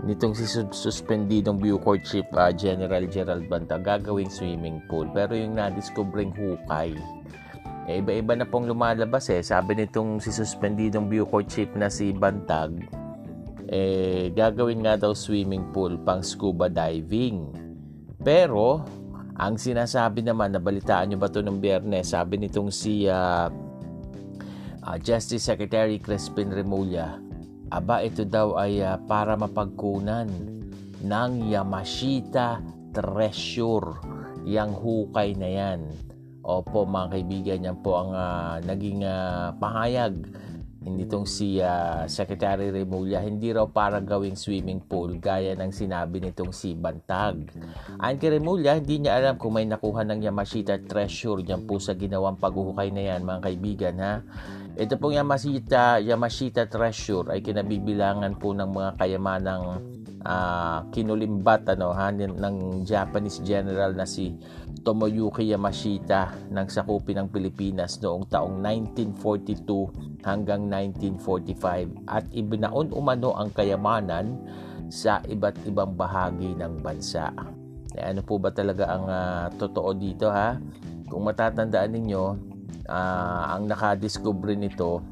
nitong 0.05 0.37
si 0.37 0.45
suspendidong 0.71 1.59
Bucor 1.59 1.99
Chief 2.05 2.29
uh, 2.37 2.53
General 2.53 3.03
Gerald 3.09 3.49
Banta 3.49 3.81
gagawing 3.81 4.29
swimming 4.29 4.85
pool. 4.87 5.09
Pero 5.11 5.33
yung 5.33 5.57
na-discovering 5.57 6.37
hukay, 6.37 6.95
eh, 7.89 8.05
iba-iba 8.05 8.37
na 8.37 8.45
pong 8.45 8.69
lumalabas 8.69 9.33
eh. 9.33 9.41
Sabi 9.41 9.75
nitong 9.75 10.21
si 10.21 10.29
suspendidong 10.31 11.09
Bucor 11.09 11.49
Chief 11.49 11.73
na 11.73 11.89
si 11.89 12.13
Bantag, 12.13 12.77
eh, 13.69 14.33
gagawin 14.33 14.81
nga 14.81 14.97
daw 14.97 15.13
swimming 15.13 15.69
pool 15.77 16.01
pang 16.01 16.25
scuba 16.25 16.73
diving. 16.73 17.53
Pero, 18.25 18.83
ang 19.39 19.55
sinasabi 19.61 20.25
naman, 20.25 20.57
nabalitaan 20.57 21.13
nyo 21.13 21.21
ba 21.21 21.29
ito 21.31 21.45
ng 21.45 21.61
biyernes, 21.61 22.17
sabi 22.17 22.41
nitong 22.41 22.73
si 22.73 23.07
uh, 23.07 23.47
uh, 24.83 24.97
Justice 24.99 25.45
Secretary 25.45 26.01
Crispin 26.01 26.51
Remulla, 26.51 27.21
aba 27.69 28.01
ito 28.01 28.25
daw 28.25 28.57
ay 28.57 28.81
uh, 28.81 28.97
para 29.05 29.37
mapagkunan 29.37 30.27
ng 31.05 31.31
Yamashita 31.53 32.65
Treasure, 32.97 34.01
yang 34.49 34.73
hukay 34.73 35.37
na 35.37 35.49
yan. 35.49 35.81
Opo 36.41 36.89
mga 36.89 37.13
kaibigan, 37.13 37.67
yan 37.69 37.79
po 37.85 38.01
ang 38.01 38.17
uh, 38.17 38.57
naging 38.65 39.05
uh, 39.05 39.53
pahayag 39.61 40.17
hindi 40.79 41.11
tong 41.11 41.27
si 41.27 41.59
uh, 41.59 42.07
Secretary 42.07 42.71
Remulla, 42.71 43.19
hindi 43.19 43.51
raw 43.51 43.67
para 43.67 43.99
gawing 43.99 44.39
swimming 44.39 44.79
pool 44.79 45.19
gaya 45.19 45.59
ng 45.59 45.75
sinabi 45.75 46.23
nitong 46.23 46.55
si 46.55 46.79
Bantag. 46.79 47.51
Ayon 47.99 48.19
kay 48.23 48.39
Remulla, 48.39 48.79
hindi 48.79 49.03
niya 49.03 49.19
alam 49.19 49.35
kung 49.43 49.59
may 49.59 49.67
nakuha 49.67 50.07
ng 50.07 50.23
Yamashita 50.23 50.79
treasure 50.87 51.43
niyan 51.43 51.67
po 51.67 51.83
sa 51.83 51.99
ginawang 51.99 52.39
paghuhukay 52.39 52.95
na 52.95 53.03
yan 53.03 53.27
mga 53.27 53.41
kaibigan 53.43 53.97
ha. 53.99 54.15
Ito 54.79 54.95
pong 54.95 55.19
Yamashita, 55.19 55.99
Yamashita 55.99 56.71
treasure 56.71 57.35
ay 57.35 57.43
kinabibilangan 57.43 58.39
po 58.39 58.55
ng 58.55 58.71
mga 58.71 58.91
kayamanang 58.95 59.83
uh, 60.23 60.87
kinulimbat 60.95 61.67
ano 61.75 61.91
ha 61.91 62.15
ng 62.15 62.87
Japanese 62.87 63.43
general 63.43 63.99
na 63.99 64.07
si 64.07 64.39
Tomoyuki 64.87 65.51
Yamashita 65.51 66.31
ng 66.55 66.71
sakupin 66.71 67.19
ng 67.19 67.29
Pilipinas 67.35 67.99
noong 67.99 68.31
taong 68.31 68.63
1942 68.63 70.23
hanggang 70.23 70.71
1945 70.71 72.07
at 72.07 72.31
ibinaon 72.31 72.95
umano 72.95 73.35
ang 73.35 73.51
kayamanan 73.51 74.39
sa 74.95 75.19
iba't 75.27 75.59
ibang 75.67 75.99
bahagi 75.99 76.55
ng 76.55 76.79
bansa. 76.79 77.35
E 77.99 77.99
ano 77.99 78.23
po 78.23 78.39
ba 78.39 78.55
talaga 78.55 78.95
ang 78.95 79.11
uh, 79.11 79.51
totoo 79.59 79.91
dito 79.91 80.31
ha? 80.31 80.55
Kung 81.11 81.27
matatandaan 81.27 81.99
ninyo, 81.99 82.23
uh, 82.89 83.57
ang 83.57 83.69
nakadiscover 83.69 84.57
nito 84.57 85.05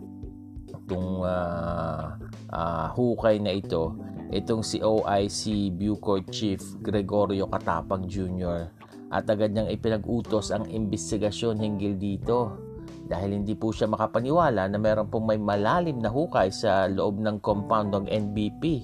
itong 0.86 1.26
uh, 1.26 2.14
uh, 2.54 2.86
hukay 2.94 3.42
na 3.42 3.58
ito 3.58 3.96
itong 4.30 4.62
si 4.62 4.82
OIC 4.82 5.74
Bucor 5.74 6.26
Chief 6.30 6.58
Gregorio 6.82 7.46
Katapang 7.46 8.06
Jr. 8.10 8.70
at 9.10 9.26
agad 9.30 9.54
niyang 9.54 9.70
ipinag-utos 9.70 10.50
ang 10.50 10.66
investigasyon 10.66 11.62
hinggil 11.62 11.94
dito. 11.94 12.58
Dahil 13.06 13.38
hindi 13.38 13.54
po 13.54 13.70
siya 13.70 13.86
makapaniwala 13.86 14.66
na 14.66 14.78
meron 14.82 15.06
pong 15.06 15.30
may 15.30 15.38
malalim 15.38 16.02
na 16.02 16.10
hukay 16.10 16.50
sa 16.50 16.90
loob 16.90 17.22
ng 17.22 17.38
compound 17.38 17.94
ng 17.94 18.06
NBP 18.10 18.82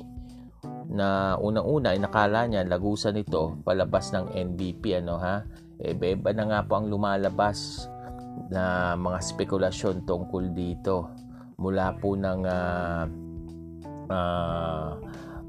na 0.94 1.34
unang-una 1.42 1.90
ay 1.90 1.98
nakala 1.98 2.46
niya 2.46 2.62
lagusan 2.62 3.18
ito 3.18 3.58
palabas 3.66 4.14
ng 4.14 4.30
NBP 4.30 5.02
ano 5.02 5.18
ha? 5.18 5.42
E 5.82 5.90
iba 5.90 6.30
na 6.30 6.46
nga 6.46 6.60
po 6.62 6.78
ang 6.78 6.86
lumalabas 6.86 7.90
na 8.52 8.94
mga 8.96 9.18
spekulasyon 9.20 10.04
tungkol 10.04 10.52
dito 10.52 11.08
mula 11.56 11.94
po 11.96 12.18
ng 12.18 12.42
uh, 12.44 13.04
uh, 14.10 14.90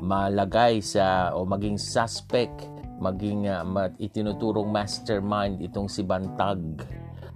malagay 0.03 0.83
sa 0.83 1.31
o 1.33 1.47
maging 1.47 1.79
suspect, 1.79 2.67
maging 2.99 3.47
uh, 3.49 3.89
itinuturong 3.97 4.69
mastermind 4.69 5.63
itong 5.63 5.87
si 5.87 6.03
Bantag 6.03 6.83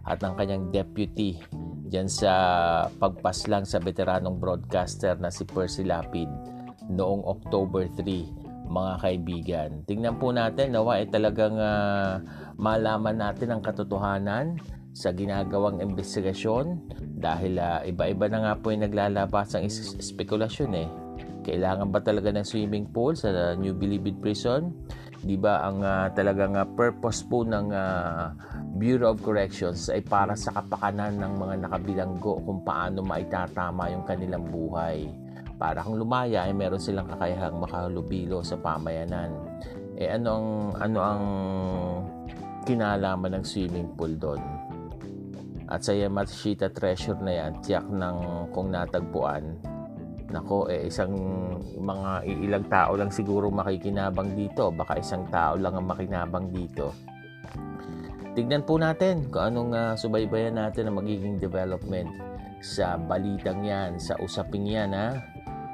at 0.07 0.23
ang 0.23 0.39
kanyang 0.39 0.71
deputy 0.71 1.35
diyan 1.87 2.07
sa 2.07 2.31
pagpaslang 2.99 3.63
sa 3.63 3.79
veteranong 3.79 4.39
broadcaster 4.39 5.15
na 5.19 5.31
si 5.31 5.47
Percy 5.47 5.87
Lapid 5.87 6.27
noong 6.91 7.23
October 7.27 7.87
3 7.95 8.67
mga 8.67 8.93
kaibigan. 8.99 9.69
Tingnan 9.87 10.19
po 10.19 10.35
natin 10.35 10.75
nawa 10.75 10.99
ay 10.99 11.07
talagang 11.07 11.55
uh, 11.55 12.19
malaman 12.59 13.15
natin 13.15 13.55
ang 13.55 13.61
katotohanan 13.63 14.59
sa 14.97 15.13
ginagawang 15.13 15.77
investigasyon 15.77 16.89
dahil 17.21 17.61
uh, 17.61 17.85
iba-iba 17.85 18.25
na 18.33 18.39
nga 18.41 18.53
po 18.57 18.73
yung 18.73 18.89
naglalabas 18.89 19.53
ang 19.53 19.69
spekulasyon 20.01 20.73
eh 20.73 20.89
kailangan 21.47 21.87
ba 21.95 22.03
talaga 22.03 22.27
ng 22.35 22.43
swimming 22.43 22.91
pool 22.91 23.15
sa 23.15 23.55
New 23.55 23.71
Bilibid 23.71 24.19
Prison? 24.19 24.75
'Di 25.23 25.39
ba 25.39 25.63
ang 25.63 25.79
uh, 25.79 26.11
talagang 26.11 26.59
uh, 26.59 26.67
purpose 26.75 27.23
po 27.23 27.47
ng 27.47 27.71
uh, 27.71 28.35
Bureau 28.75 29.15
of 29.15 29.23
Corrections 29.23 29.87
ay 29.87 30.03
para 30.03 30.35
sa 30.35 30.51
kapakanan 30.51 31.15
ng 31.17 31.33
mga 31.39 31.55
nakabilanggo 31.63 32.43
kung 32.43 32.61
paano 32.67 32.99
maitatama 32.99 33.87
yung 33.95 34.03
kanilang 34.03 34.43
buhay. 34.51 35.07
Para 35.57 35.81
kung 35.81 35.97
lumaya 35.97 36.45
ay 36.45 36.53
meron 36.53 36.83
silang 36.83 37.09
kakayahang 37.09 37.57
makahalubilo 37.57 38.43
sa 38.43 38.59
pamayanan. 38.59 39.31
Eh 39.97 40.13
ano 40.13 40.29
ang 40.29 40.47
ano 40.77 40.99
ang 41.01 41.23
kinalaman 42.67 43.39
ng 43.39 43.45
swimming 43.47 43.89
pool 43.97 44.13
doon? 44.19 44.56
At 45.67 45.83
sa 45.83 45.91
Yamashita 45.91 46.71
Treasure 46.71 47.19
na 47.19 47.33
yan, 47.43 47.59
tiyak 47.59 47.87
ng 47.87 48.49
kung 48.55 48.71
natagpuan, 48.71 49.59
Nako, 50.27 50.67
eh, 50.67 50.91
isang 50.91 51.15
mga 51.79 52.27
ilang 52.27 52.67
tao 52.67 52.99
lang 52.99 53.07
siguro 53.07 53.47
makikinabang 53.47 54.35
dito. 54.35 54.67
Baka 54.75 54.99
isang 54.99 55.23
tao 55.31 55.55
lang 55.55 55.79
ang 55.79 55.87
makinabang 55.87 56.51
dito. 56.51 56.91
Tignan 58.35 58.67
po 58.67 58.75
natin 58.75 59.31
kung 59.31 59.49
anong 59.49 59.71
uh, 59.71 59.93
subaybayan 59.95 60.59
natin 60.59 60.91
ang 60.91 60.99
magiging 60.99 61.39
development 61.39 62.11
sa 62.59 62.99
balitang 62.99 63.63
yan, 63.63 63.95
sa 63.97 64.19
usaping 64.19 64.67
yan 64.67 64.91
ha, 64.91 65.15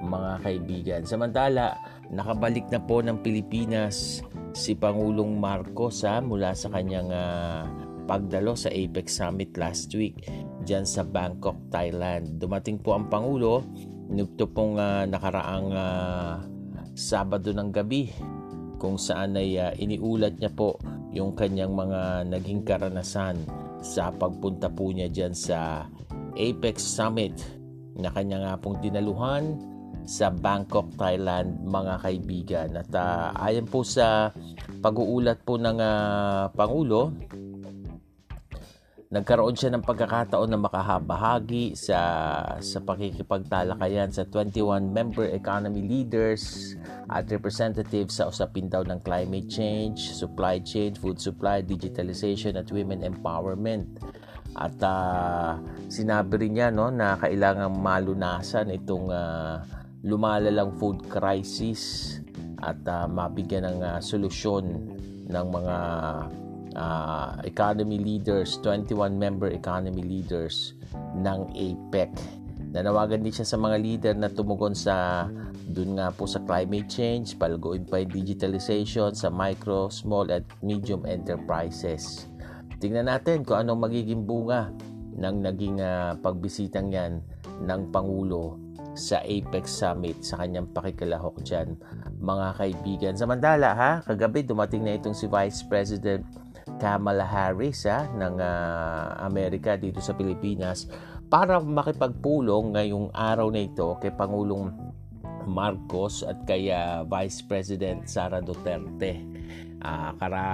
mga 0.05 0.31
kaibigan. 0.45 1.01
Samantala, 1.01 1.73
nakabalik 2.13 2.69
na 2.69 2.77
po 2.77 3.01
ng 3.01 3.25
Pilipinas 3.25 4.21
si 4.53 4.77
Pangulong 4.77 5.33
Marcos 5.41 6.05
ha, 6.05 6.21
mula 6.21 6.53
sa 6.53 6.69
kanyang 6.69 7.09
uh, 7.09 7.65
pagdalo 8.03 8.55
sa 8.55 8.69
APEC 8.69 9.07
Summit 9.07 9.55
last 9.55 9.91
week 9.95 10.27
dyan 10.63 10.87
sa 10.87 11.03
Bangkok, 11.03 11.71
Thailand. 11.71 12.39
Dumating 12.39 12.79
po 12.79 12.95
ang 12.95 13.07
Pangulo 13.11 13.63
Nito 14.13 14.45
pong 14.45 14.77
uh, 14.77 15.07
nakaraang 15.07 15.69
uh, 15.71 16.33
Sabado 16.93 17.49
ng 17.49 17.73
gabi 17.73 18.13
kung 18.77 19.01
saan 19.01 19.33
ay 19.33 19.57
uh, 19.57 19.73
iniulat 19.73 20.37
niya 20.37 20.53
po 20.53 20.77
yung 21.09 21.33
kanyang 21.33 21.73
mga 21.73 22.29
naging 22.29 22.61
karanasan 22.61 23.41
sa 23.81 24.13
pagpunta 24.13 24.69
po 24.69 24.93
niya 24.93 25.09
dyan 25.09 25.33
sa 25.33 25.89
Apex 26.37 26.85
Summit 26.85 27.33
na 27.97 28.13
kanya 28.13 28.37
nga 28.45 28.53
pong 28.61 28.77
dinaluhan 28.85 29.57
sa 30.05 30.29
Bangkok, 30.29 30.93
Thailand 30.99 31.63
mga 31.65 31.93
kaibigan. 32.03 32.69
At 32.77 32.91
uh, 32.93 33.33
ayon 33.39 33.65
po 33.65 33.81
sa 33.81 34.29
pag-uulat 34.83 35.41
po 35.41 35.57
ng 35.57 35.79
uh, 35.79 36.51
Pangulo, 36.53 37.09
Nagkaroon 39.13 39.53
siya 39.53 39.69
ng 39.69 39.85
pagkakataon 39.85 40.49
na 40.49 40.57
makahabahagi 40.57 41.77
sa 41.77 42.01
sa 42.57 42.79
pakikipagtalakayan 42.81 44.09
sa 44.09 44.25
21 44.25 44.89
member 44.89 45.29
economy 45.29 45.85
leaders 45.85 46.73
at 47.13 47.29
representatives 47.29 48.17
sa 48.17 48.33
usapin 48.33 48.73
daw 48.73 48.81
ng 48.81 49.05
climate 49.05 49.45
change, 49.45 50.17
supply 50.17 50.57
chain, 50.65 50.97
food 50.97 51.21
supply, 51.21 51.61
digitalization 51.61 52.57
at 52.57 52.65
women 52.73 53.05
empowerment. 53.05 53.85
At 54.57 54.81
uh, 54.81 55.61
sinabi 55.93 56.49
rin 56.49 56.57
niya 56.57 56.73
no 56.73 56.89
na 56.89 57.13
kailangan 57.21 57.69
malunasan 57.69 58.73
itong 58.73 59.13
uh, 59.13 59.61
lumalalang 60.01 60.73
food 60.81 61.05
crisis 61.05 62.17
at 62.65 62.81
uh, 62.89 63.05
mabigyan 63.05 63.77
ng 63.77 63.77
uh, 63.77 64.01
solusyon 64.01 64.89
ng 65.29 65.45
mga 65.53 65.75
uh, 66.75 67.37
economy 67.45 67.97
leaders, 68.01 68.57
21 68.61 69.17
member 69.17 69.49
economy 69.49 70.03
leaders 70.03 70.73
ng 71.17 71.49
APEC. 71.53 72.09
Nanawagan 72.73 73.21
din 73.21 73.33
siya 73.33 73.45
sa 73.45 73.57
mga 73.61 73.77
leader 73.77 74.13
na 74.17 74.33
tumugon 74.33 74.73
sa 74.73 75.25
dun 75.69 75.95
nga 75.95 76.09
po 76.09 76.25
sa 76.25 76.41
climate 76.41 76.89
change, 76.89 77.37
palguin 77.37 77.85
pa 77.85 78.01
yung 78.01 78.11
digitalization 78.11 79.13
sa 79.13 79.29
micro, 79.29 79.87
small 79.93 80.27
at 80.33 80.43
medium 80.65 81.05
enterprises. 81.05 82.27
Tingnan 82.81 83.07
natin 83.07 83.45
kung 83.45 83.63
anong 83.63 83.87
magiging 83.87 84.25
bunga 84.25 84.73
ng 85.13 85.35
naging 85.45 85.77
uh, 85.79 86.17
pagbisitang 86.19 86.89
yan 86.89 87.21
ng 87.63 87.81
Pangulo 87.93 88.59
sa 88.93 89.21
APEC 89.25 89.65
Summit 89.65 90.21
sa 90.21 90.41
kanyang 90.41 90.69
pakikalahok 90.69 91.41
dyan 91.41 91.77
mga 92.21 92.47
kaibigan. 92.57 93.13
Samantala 93.17 93.71
ha, 93.73 93.91
kagabi 94.05 94.45
dumating 94.45 94.85
na 94.85 94.97
itong 94.97 95.17
si 95.17 95.25
Vice 95.25 95.65
President 95.65 96.21
Kamala 96.79 97.27
Harris 97.27 97.85
ha, 97.87 98.07
ng 98.07 98.35
uh, 98.39 99.19
Amerika 99.23 99.75
dito 99.75 99.99
sa 99.99 100.15
Pilipinas 100.15 100.87
para 101.27 101.57
makipagpulong 101.57 102.77
ngayong 102.77 103.09
araw 103.11 103.49
na 103.49 103.65
ito 103.65 103.97
kay 103.97 104.13
Pangulong 104.13 104.69
Marcos 105.49 106.23
at 106.23 106.43
kay 106.47 106.71
uh, 106.71 107.03
Vice 107.07 107.43
President 107.43 108.07
Sara 108.07 108.39
Duterte. 108.39 109.19
Uh, 109.83 110.15
kara, 110.15 110.47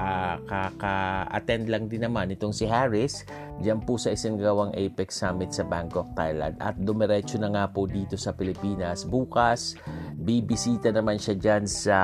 kaka-attend 0.49 1.69
lang 1.69 1.85
din 1.85 2.01
naman 2.01 2.33
itong 2.33 2.49
si 2.49 2.65
Harris 2.65 3.21
diyan 3.59 3.83
po 3.83 3.99
sa 3.99 4.15
isinggawang 4.15 4.71
APEC 4.71 5.11
Summit 5.11 5.51
sa 5.51 5.67
Bangkok, 5.67 6.15
Thailand. 6.15 6.55
At 6.63 6.79
dumiretso 6.79 7.35
na 7.37 7.51
nga 7.51 7.65
po 7.67 7.85
dito 7.85 8.15
sa 8.15 8.31
Pilipinas. 8.31 9.03
Bukas 9.03 9.75
bibisita 10.19 10.91
naman 10.91 11.15
siya 11.15 11.35
diyan 11.39 11.63
sa 11.63 11.99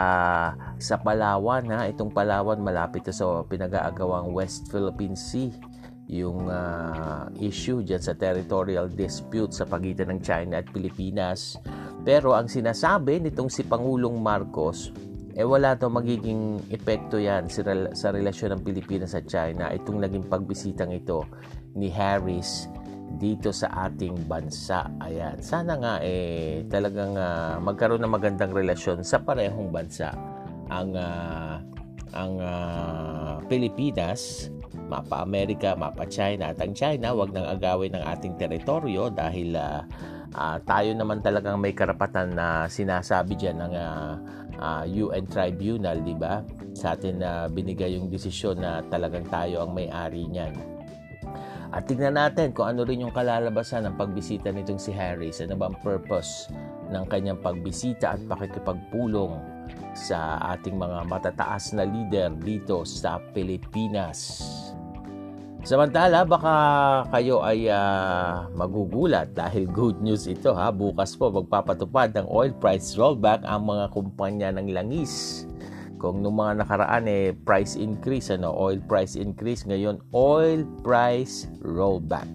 sa 0.80 0.96
Palawan 1.00 1.68
ha? 1.72 1.88
Itong 1.88 2.12
Palawan 2.12 2.64
malapit 2.64 3.08
sa 3.12 3.44
pinag-aagawang 3.44 4.32
West 4.32 4.72
Philippine 4.72 5.20
Sea 5.20 5.52
yung 6.06 6.54
uh, 6.54 7.26
issue 7.42 7.82
dyan 7.82 8.02
sa 8.02 8.14
territorial 8.14 8.86
dispute 8.94 9.50
sa 9.58 9.66
pagitan 9.66 10.14
ng 10.14 10.20
China 10.22 10.62
at 10.62 10.70
Pilipinas. 10.70 11.58
Pero 12.06 12.38
ang 12.38 12.46
sinasabi 12.46 13.18
nitong 13.26 13.50
si 13.50 13.66
Pangulong 13.66 14.14
Marcos, 14.22 14.94
eh 15.36 15.44
wala 15.44 15.76
daw 15.76 15.92
magiging 15.92 16.64
epekto 16.72 17.20
yan 17.20 17.52
sa 17.92 18.08
relasyon 18.16 18.56
ng 18.56 18.62
Pilipinas 18.64 19.12
at 19.20 19.28
China 19.28 19.68
itong 19.76 20.00
naging 20.00 20.32
pagbisitang 20.32 20.96
ito 20.96 21.28
ni 21.76 21.92
Harris 21.92 22.72
dito 23.20 23.52
sa 23.52 23.68
ating 23.88 24.28
bansa. 24.32 24.88
Ayan. 25.04 25.40
Sana 25.44 25.76
nga 25.76 25.94
eh 26.00 26.64
talagang 26.72 27.20
uh, 27.20 27.60
magkaroon 27.60 28.00
ng 28.04 28.16
magandang 28.16 28.56
relasyon 28.56 29.04
sa 29.04 29.20
parehong 29.20 29.72
bansa 29.72 30.16
ang 30.72 30.96
uh, 30.96 31.60
ang 32.16 32.40
uh, 32.40 33.44
Pilipinas, 33.52 34.48
mapa 34.88 35.20
Amerika, 35.20 35.76
mapa 35.76 36.08
China 36.08 36.56
at 36.56 36.60
ang 36.64 36.72
China 36.72 37.12
wag 37.12 37.36
nang 37.36 37.44
agawin 37.44 37.92
ng 37.92 38.04
ating 38.08 38.40
teritoryo 38.40 39.12
dahil 39.12 39.52
uh, 39.60 39.84
uh, 40.32 40.58
tayo 40.64 40.96
naman 40.96 41.20
talagang 41.20 41.60
may 41.60 41.76
karapatan 41.76 42.32
na 42.36 42.72
sinasabi 42.72 43.36
diyan 43.36 43.58
ng 43.68 43.74
uh, 43.76 44.14
uh, 44.60 44.84
UN 44.88 45.26
Tribunal, 45.28 46.02
di 46.04 46.16
ba? 46.16 46.44
Sa 46.76 46.96
atin 46.96 47.24
na 47.24 47.46
uh, 47.46 47.52
binigay 47.52 47.96
yung 47.96 48.12
desisyon 48.12 48.60
na 48.60 48.84
talagang 48.88 49.26
tayo 49.28 49.66
ang 49.66 49.72
may-ari 49.76 50.28
niyan. 50.28 50.56
At 51.76 51.92
tignan 51.92 52.16
natin 52.16 52.56
kung 52.56 52.72
ano 52.72 52.88
rin 52.88 53.04
yung 53.04 53.12
kalalabasan 53.12 53.84
ng 53.90 53.96
pagbisita 54.00 54.48
nitong 54.54 54.80
si 54.80 54.96
Harris. 54.96 55.44
Ano 55.44 55.60
ba 55.60 55.68
ang 55.68 55.78
purpose 55.84 56.48
ng 56.88 57.04
kanyang 57.12 57.42
pagbisita 57.42 58.16
at 58.16 58.22
pakikipagpulong 58.24 59.36
sa 59.92 60.40
ating 60.56 60.80
mga 60.80 61.04
matataas 61.04 61.76
na 61.76 61.84
leader 61.84 62.32
dito 62.40 62.88
sa 62.88 63.20
Pilipinas. 63.36 64.40
Samantala, 65.66 66.22
baka 66.30 66.54
kayo 67.10 67.42
ay 67.42 67.66
uh, 67.74 68.46
magugulat 68.54 69.34
dahil 69.34 69.66
good 69.66 69.98
news 69.98 70.30
ito 70.30 70.54
ha. 70.54 70.70
Bukas 70.70 71.18
po 71.18 71.34
magpapatupad 71.34 72.14
ng 72.14 72.30
oil 72.30 72.54
price 72.54 72.94
rollback 72.94 73.42
ang 73.42 73.66
mga 73.66 73.90
kumpanya 73.90 74.54
ng 74.54 74.70
langis. 74.70 75.44
Kung 75.98 76.22
nung 76.22 76.38
mga 76.38 76.62
nakaraan 76.62 77.10
eh 77.10 77.34
price 77.34 77.82
increase 77.82 78.30
ano, 78.30 78.54
oil 78.54 78.78
price 78.86 79.18
increase 79.18 79.66
ngayon 79.66 79.98
oil 80.14 80.62
price 80.86 81.50
rollback. 81.66 82.30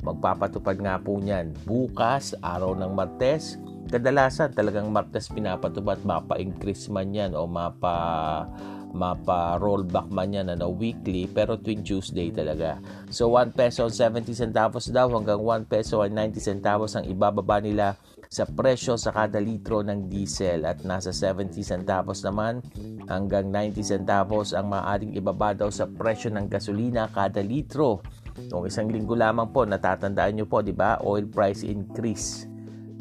Magpapatupad 0.00 0.80
nga 0.80 0.96
po 0.96 1.20
niyan 1.20 1.52
bukas 1.68 2.32
araw 2.40 2.72
ng 2.80 2.96
Martes. 2.96 3.60
Kadalasan 3.92 4.56
talagang 4.56 4.88
Martes 4.88 5.28
pinapatupad 5.28 6.00
mapa-increase 6.00 6.88
man 6.88 7.12
yan 7.12 7.36
o 7.36 7.44
mapa 7.44 8.48
mapa 8.92 9.56
rollback 9.58 10.10
man 10.10 10.34
yan 10.34 10.50
ano, 10.50 10.70
weekly 10.70 11.30
pero 11.30 11.56
tuwing 11.58 11.86
Tuesday 11.86 12.30
talaga. 12.34 12.78
So 13.08 13.32
1 13.32 13.54
peso 13.54 13.86
70 13.86 14.34
centavos 14.34 14.90
daw 14.90 15.10
hanggang 15.10 15.40
1 15.40 15.70
peso 15.70 16.02
90 16.02 16.38
centavos 16.38 16.94
ang 16.98 17.06
ibababa 17.06 17.62
nila 17.62 17.94
sa 18.30 18.46
presyo 18.46 18.94
sa 18.94 19.10
kada 19.10 19.42
litro 19.42 19.82
ng 19.82 20.06
diesel 20.06 20.62
at 20.62 20.86
nasa 20.86 21.10
70 21.10 21.66
centavos 21.66 22.22
naman 22.22 22.62
hanggang 23.10 23.50
90 23.50 23.82
centavos 23.82 24.54
ang 24.54 24.70
maaaring 24.70 25.18
ibaba 25.18 25.50
daw 25.50 25.66
sa 25.66 25.90
presyo 25.90 26.30
ng 26.30 26.46
gasolina 26.46 27.10
kada 27.10 27.42
litro. 27.42 27.98
Noong 28.38 28.70
isang 28.70 28.86
linggo 28.86 29.18
lamang 29.18 29.50
po, 29.50 29.66
natatandaan 29.66 30.38
nyo 30.38 30.46
po, 30.46 30.62
di 30.62 30.70
ba? 30.70 31.02
Oil 31.02 31.26
price 31.26 31.66
increase 31.66 32.46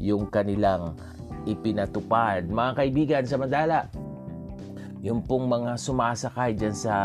yung 0.01 0.33
kanilang 0.33 0.97
ipinatupad. 1.45 2.49
Mga 2.49 2.71
kaibigan 2.73 3.23
sa 3.29 3.37
Mandala, 3.37 3.85
yung 4.99 5.23
pong 5.23 5.47
mga 5.47 5.79
sumasakay 5.79 6.51
dyan 6.59 6.75
sa 6.75 6.95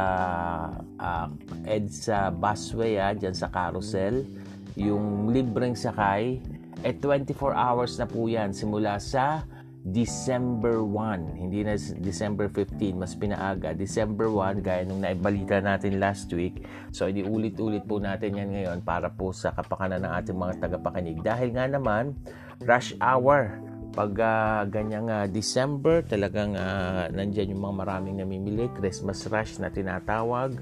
uh, 0.98 1.28
EDSA 1.62 2.35
busway, 2.35 2.98
ah, 2.98 3.14
dyan 3.14 3.35
sa 3.35 3.46
carousel, 3.46 4.26
yung 4.74 5.30
libreng 5.30 5.78
sakay, 5.78 6.42
eh 6.83 6.94
24 6.98 7.54
hours 7.54 7.94
na 7.96 8.07
po 8.11 8.26
yan 8.26 8.50
simula 8.50 8.98
sa 8.98 9.46
December 9.85 10.80
1, 10.80 11.37
hindi 11.44 11.61
na 11.61 11.76
December 12.00 12.48
15, 12.48 12.96
mas 12.96 13.12
pinaaga. 13.12 13.76
December 13.76 14.33
1, 14.33 14.64
gaya 14.64 14.80
nung 14.88 15.04
naibalita 15.04 15.61
natin 15.61 16.00
last 16.00 16.33
week. 16.33 16.64
So, 16.88 17.04
ulit-ulit 17.04 17.85
po 17.85 18.00
natin 18.00 18.33
yan 18.33 18.48
ngayon 18.57 18.78
para 18.80 19.12
po 19.12 19.37
sa 19.37 19.52
kapakanan 19.52 20.09
ng 20.09 20.12
ating 20.24 20.40
mga 20.40 20.54
tagapakinig. 20.57 21.20
Dahil 21.20 21.52
nga 21.52 21.68
naman, 21.68 22.16
rush 22.64 22.96
hour. 22.96 23.61
Pag 23.94 24.12
uh, 24.18 24.66
ganyang 24.66 25.07
uh, 25.07 25.26
December, 25.30 26.02
talagang 26.02 26.59
uh, 26.59 27.07
nandyan 27.14 27.54
yung 27.54 27.62
mga 27.62 27.76
maraming 27.78 28.18
namimili. 28.18 28.66
Christmas 28.74 29.22
rush 29.30 29.62
na 29.62 29.70
tinatawag. 29.70 30.59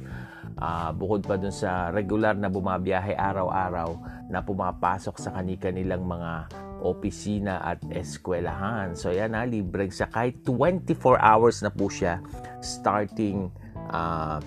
Uh, 0.61 0.92
bukod 0.92 1.25
pa 1.25 1.40
dun 1.40 1.49
sa 1.49 1.88
regular 1.88 2.37
na 2.37 2.53
bumabiyahe 2.53 3.16
araw-araw 3.16 3.97
na 4.29 4.45
pumapasok 4.45 5.16
sa 5.16 5.33
kani-kanilang 5.33 6.05
mga 6.05 6.53
opisina 6.85 7.64
at 7.64 7.81
eskwelahan. 7.88 8.92
So 8.92 9.09
yan 9.09 9.33
na, 9.33 9.49
libreng 9.49 9.88
sakay. 9.88 10.37
24 10.45 11.16
hours 11.16 11.64
na 11.64 11.73
po 11.73 11.88
siya 11.88 12.21
starting 12.61 13.49
uh, 13.97 14.45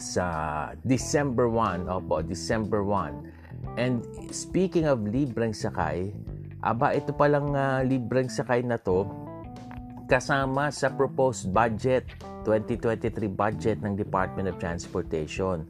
sa 0.00 0.26
December 0.80 1.44
1. 1.44 1.92
Opo, 1.92 2.24
December 2.24 2.80
1. 2.80 3.76
And 3.76 4.00
speaking 4.32 4.88
of 4.88 5.04
libreng 5.04 5.52
sakay, 5.52 6.16
aba 6.62 6.94
ito 6.94 7.10
palang 7.10 7.52
uh, 7.58 7.82
libreng 7.82 8.30
sakay 8.30 8.62
na 8.62 8.78
to 8.78 9.04
kasama 10.06 10.70
sa 10.70 10.92
proposed 10.94 11.50
budget 11.50 12.06
2023 12.46 13.30
budget 13.32 13.78
ng 13.80 13.94
Department 13.94 14.50
of 14.50 14.58
Transportation. 14.58 15.62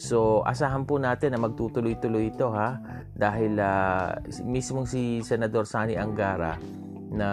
So, 0.00 0.40
asahan 0.48 0.88
po 0.88 0.96
natin 0.96 1.36
na 1.36 1.38
magtutuloy-tuloy 1.42 2.32
ito 2.32 2.48
ha 2.54 2.80
dahil 3.12 3.60
uh, 3.60 4.16
mismong 4.46 4.88
si 4.88 5.20
Senador 5.20 5.68
Sani 5.68 6.00
Angara 6.00 6.56
na 7.10 7.28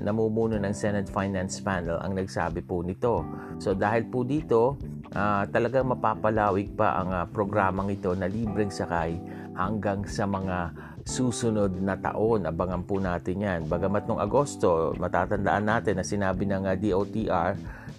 namumuno 0.00 0.56
ng 0.56 0.72
Senate 0.72 1.12
Finance 1.12 1.60
Panel 1.60 2.00
ang 2.00 2.16
nagsabi 2.16 2.64
po 2.64 2.80
nito. 2.80 3.22
So 3.60 3.76
dahil 3.76 4.08
po 4.08 4.24
dito, 4.24 4.80
uh, 5.12 5.44
talagang 5.52 5.92
mapapalawig 5.92 6.72
pa 6.72 7.04
ang 7.04 7.12
uh, 7.12 7.28
programang 7.28 7.92
ito 7.92 8.16
na 8.16 8.24
libreng 8.24 8.72
sakay 8.72 9.20
hanggang 9.54 10.08
sa 10.08 10.24
mga 10.24 10.72
susunod 11.04 11.84
na 11.84 12.00
taon. 12.00 12.48
Abangan 12.48 12.82
po 12.82 12.96
natin 12.96 13.44
yan. 13.44 13.60
Bagamat 13.68 14.08
nung 14.08 14.18
Agosto, 14.18 14.96
matatandaan 14.96 15.68
natin 15.68 16.00
na 16.00 16.04
sinabi 16.04 16.48
ng 16.48 16.64
DOTR 16.64 17.52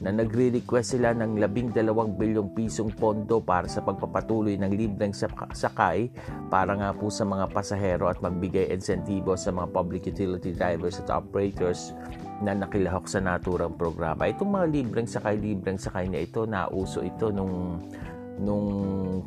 na 0.04 0.12
nagre-request 0.12 1.00
sila 1.00 1.16
ng 1.16 1.40
12 1.40 2.20
bilyong 2.20 2.52
pisong 2.52 2.92
pondo 2.92 3.40
para 3.40 3.70
sa 3.72 3.80
pagpapatuloy 3.80 4.60
ng 4.60 4.72
libreng 4.76 5.16
sakay 5.56 6.12
para 6.52 6.76
nga 6.76 6.92
po 6.92 7.08
sa 7.08 7.24
mga 7.24 7.48
pasahero 7.56 8.12
at 8.12 8.20
magbigay 8.20 8.76
insentibo 8.76 9.40
sa 9.40 9.56
mga 9.56 9.72
public 9.72 10.04
utility 10.12 10.52
drivers 10.52 11.00
at 11.00 11.08
operators 11.08 11.96
na 12.44 12.52
nakilahok 12.52 13.08
sa 13.08 13.24
naturang 13.24 13.80
programa. 13.80 14.28
Itong 14.28 14.52
mga 14.52 14.68
libreng 14.68 15.08
sakay, 15.08 15.40
libreng 15.40 15.80
sakay 15.80 16.12
na 16.12 16.20
ito, 16.28 16.44
nauso 16.44 17.00
ito 17.00 17.32
nung 17.32 17.80
nung 18.36 18.68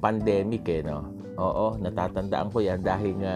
pandemic 0.05 0.69
eh, 0.69 0.85
no? 0.85 1.18
Oo, 1.38 1.79
natatandaan 1.79 2.51
ko 2.51 2.59
yan 2.59 2.83
dahil 2.83 3.14
nga 3.22 3.35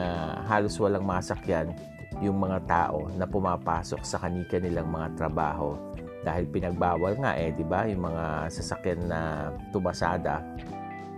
halos 0.50 0.74
walang 0.82 1.06
masakyan 1.06 1.70
yung 2.18 2.42
mga 2.42 2.58
tao 2.66 3.06
na 3.14 3.22
pumapasok 3.30 4.02
sa 4.02 4.18
kanika 4.18 4.58
nilang 4.58 4.90
mga 4.90 5.14
trabaho 5.22 5.78
dahil 6.26 6.50
pinagbawal 6.50 7.14
nga 7.18 7.38
eh, 7.38 7.54
'di 7.54 7.62
ba, 7.66 7.86
yung 7.86 8.10
mga 8.10 8.50
sasakyan 8.50 9.06
na 9.06 9.50
tumasada. 9.70 10.42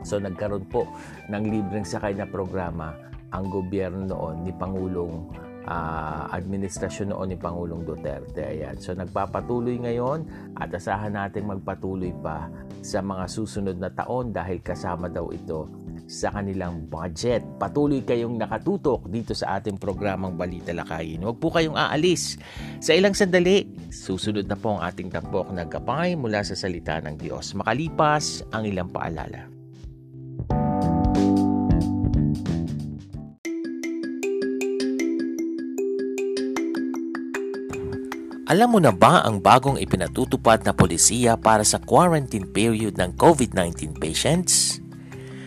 So 0.05 0.21
nagkaroon 0.21 0.69
po 0.69 0.85
ng 1.33 1.45
libreng 1.49 1.89
sakay 1.89 2.13
na 2.13 2.29
programa 2.29 2.93
ang 3.33 3.49
gobyerno 3.49 4.05
noon 4.05 4.45
ni 4.45 4.53
Pangulong 4.53 5.33
uh, 5.65 6.29
administrasyon 6.33 7.17
noon 7.17 7.33
ni 7.33 7.39
Pangulong 7.41 7.83
Duterte. 7.89 8.45
Ayan. 8.45 8.77
So 8.77 8.93
nagpapatuloy 8.93 9.81
ngayon 9.81 10.29
at 10.61 10.69
asahan 10.69 11.17
natin 11.17 11.49
magpatuloy 11.49 12.13
pa 12.21 12.53
sa 12.85 13.01
mga 13.01 13.25
susunod 13.29 13.77
na 13.81 13.89
taon 13.89 14.31
dahil 14.31 14.61
kasama 14.61 15.09
daw 15.09 15.33
ito 15.33 15.67
sa 16.05 16.33
kanilang 16.33 16.87
budget. 16.87 17.43
Patuloy 17.57 18.05
kayong 18.05 18.37
nakatutok 18.37 19.09
dito 19.09 19.33
sa 19.33 19.59
ating 19.61 19.81
programang 19.81 20.37
Balita 20.37 20.77
Lakayin. 20.77 21.25
Huwag 21.25 21.41
po 21.41 21.49
kayong 21.51 21.77
aalis. 21.77 22.37
Sa 22.81 22.93
ilang 22.93 23.17
sandali, 23.17 23.65
susunod 23.89 24.45
na 24.45 24.57
po 24.57 24.77
ang 24.77 24.83
ating 24.85 25.09
tampok 25.09 25.49
na 25.51 25.65
gabay 25.65 26.15
mula 26.15 26.45
sa 26.45 26.53
salita 26.53 27.01
ng 27.01 27.17
Diyos. 27.17 27.57
Makalipas 27.57 28.45
ang 28.53 28.69
ilang 28.69 28.93
paalala. 28.93 29.49
Alam 38.45 38.77
mo 38.77 38.79
na 38.79 38.93
ba 38.93 39.25
ang 39.25 39.41
bagong 39.41 39.81
ipinatutupad 39.81 40.69
na 40.69 40.77
polisiya 40.77 41.33
para 41.35 41.65
sa 41.65 41.81
quarantine 41.81 42.45
period 42.45 43.01
ng 43.01 43.17
COVID-19 43.17 43.97
patients? 43.97 44.84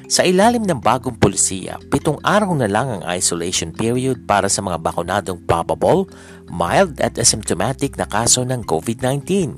Sa 0.07 0.23
ilalim 0.23 0.63
ng 0.63 0.79
bagong 0.79 1.19
polisiya, 1.19 1.75
pitong 1.91 2.15
araw 2.23 2.55
na 2.55 2.71
lang 2.71 2.87
ang 2.87 3.03
isolation 3.11 3.75
period 3.75 4.23
para 4.23 4.47
sa 4.47 4.63
mga 4.63 4.79
bakunadong 4.79 5.43
probable, 5.43 6.07
mild 6.47 6.95
at 7.03 7.19
asymptomatic 7.19 7.99
na 7.99 8.07
kaso 8.07 8.47
ng 8.47 8.63
COVID-19. 8.63 9.51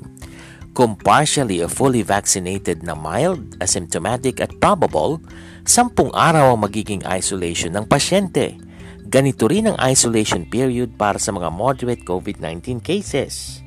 Kung 0.74 0.98
partially 0.98 1.62
or 1.62 1.70
fully 1.70 2.02
vaccinated 2.02 2.82
na 2.82 2.98
mild, 2.98 3.62
asymptomatic 3.62 4.42
at 4.42 4.50
probable, 4.58 5.22
sampung 5.62 6.10
araw 6.18 6.58
ang 6.58 6.66
magiging 6.66 7.06
isolation 7.06 7.70
ng 7.78 7.86
pasyente. 7.86 8.58
Ganito 9.06 9.46
rin 9.46 9.70
ang 9.70 9.78
isolation 9.78 10.50
period 10.50 10.98
para 10.98 11.22
sa 11.22 11.30
mga 11.30 11.46
moderate 11.54 12.02
COVID-19 12.02 12.82
cases. 12.82 13.62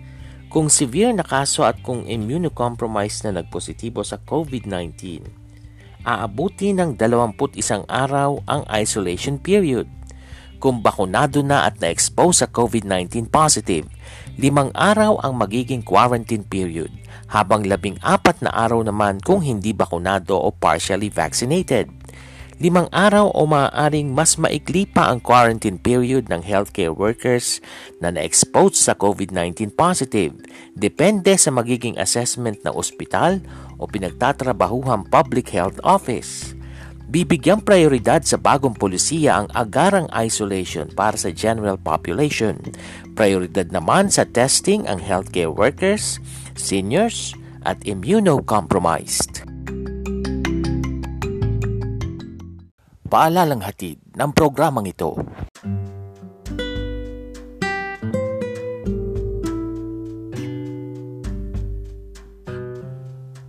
Kung 0.52 0.67
severe 0.67 1.15
na 1.15 1.24
kaso 1.24 1.63
at 1.63 1.80
kung 1.80 2.04
immunocompromised 2.04 3.24
na 3.24 3.39
nagpositibo 3.39 4.04
sa 4.04 4.19
COVID-19, 4.19 5.43
aabuti 6.04 6.76
ng 6.76 6.96
21 7.00 7.36
araw 7.88 8.44
ang 8.48 8.63
isolation 8.72 9.39
period. 9.39 9.88
Kung 10.63 10.80
bakunado 10.80 11.44
na 11.44 11.68
at 11.68 11.84
na-expose 11.84 12.44
sa 12.44 12.48
COVID-19 12.48 13.28
positive, 13.28 13.84
limang 14.39 14.72
araw 14.72 15.20
ang 15.20 15.36
magiging 15.36 15.84
quarantine 15.84 16.48
period, 16.48 16.88
habang 17.28 17.68
labing 17.68 18.00
apat 18.00 18.39
na 18.39 18.48
araw 18.56 18.80
naman 18.80 19.20
kung 19.20 19.44
hindi 19.44 19.76
bakunado 19.76 20.39
o 20.39 20.56
partially 20.56 21.12
vaccinated. 21.12 21.92
Limang 22.63 22.88
araw 22.96 23.34
o 23.34 23.44
maaaring 23.44 24.16
mas 24.16 24.39
maikli 24.39 24.88
pa 24.88 25.12
ang 25.12 25.20
quarantine 25.20 25.76
period 25.76 26.32
ng 26.32 26.46
healthcare 26.46 26.96
workers 26.96 27.60
na 28.00 28.13
na-expose 28.13 28.80
sa 28.80 28.96
COVID-19 28.96 29.74
positive, 29.76 30.38
depende 30.78 31.36
sa 31.36 31.52
magiging 31.52 32.00
assessment 32.00 32.63
ng 32.63 32.72
ospital 32.72 33.44
o 33.84 33.88
pinagtatrabahuhang 33.91 35.12
public 35.12 35.52
health 35.52 35.84
office. 35.84 36.56
Bibigyang 37.12 37.62
prioridad 37.62 38.24
sa 38.24 38.39
bagong 38.39 38.74
polisiya 38.74 39.43
ang 39.43 39.48
agarang 39.52 40.08
isolation 40.15 40.88
para 40.96 41.19
sa 41.19 41.30
general 41.36 41.76
population. 41.76 42.58
Prioridad 43.13 43.69
naman 43.76 44.08
sa 44.08 44.24
testing 44.24 44.88
ang 44.88 45.04
healthcare 45.04 45.52
workers, 45.52 46.17
seniors, 46.56 47.36
at 47.67 47.78
immunocompromised. 47.84 49.43
Paalalang 53.12 53.62
hatid 53.62 54.02
ng 54.17 54.32
programang 54.34 54.89
ito. 54.89 55.13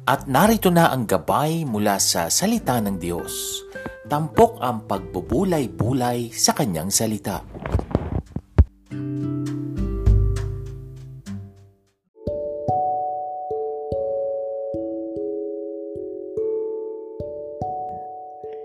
At 0.04 0.28
narito 0.28 0.68
na 0.68 0.92
ang 0.92 1.08
gabay 1.08 1.64
mula 1.64 1.96
sa 1.96 2.28
salita 2.28 2.76
ng 2.76 3.00
Diyos. 3.00 3.64
Tampok 4.04 4.60
ang 4.60 4.84
pagbubulay-bulay 4.84 6.28
sa 6.28 6.52
kanyang 6.52 6.92
salita. 6.92 7.40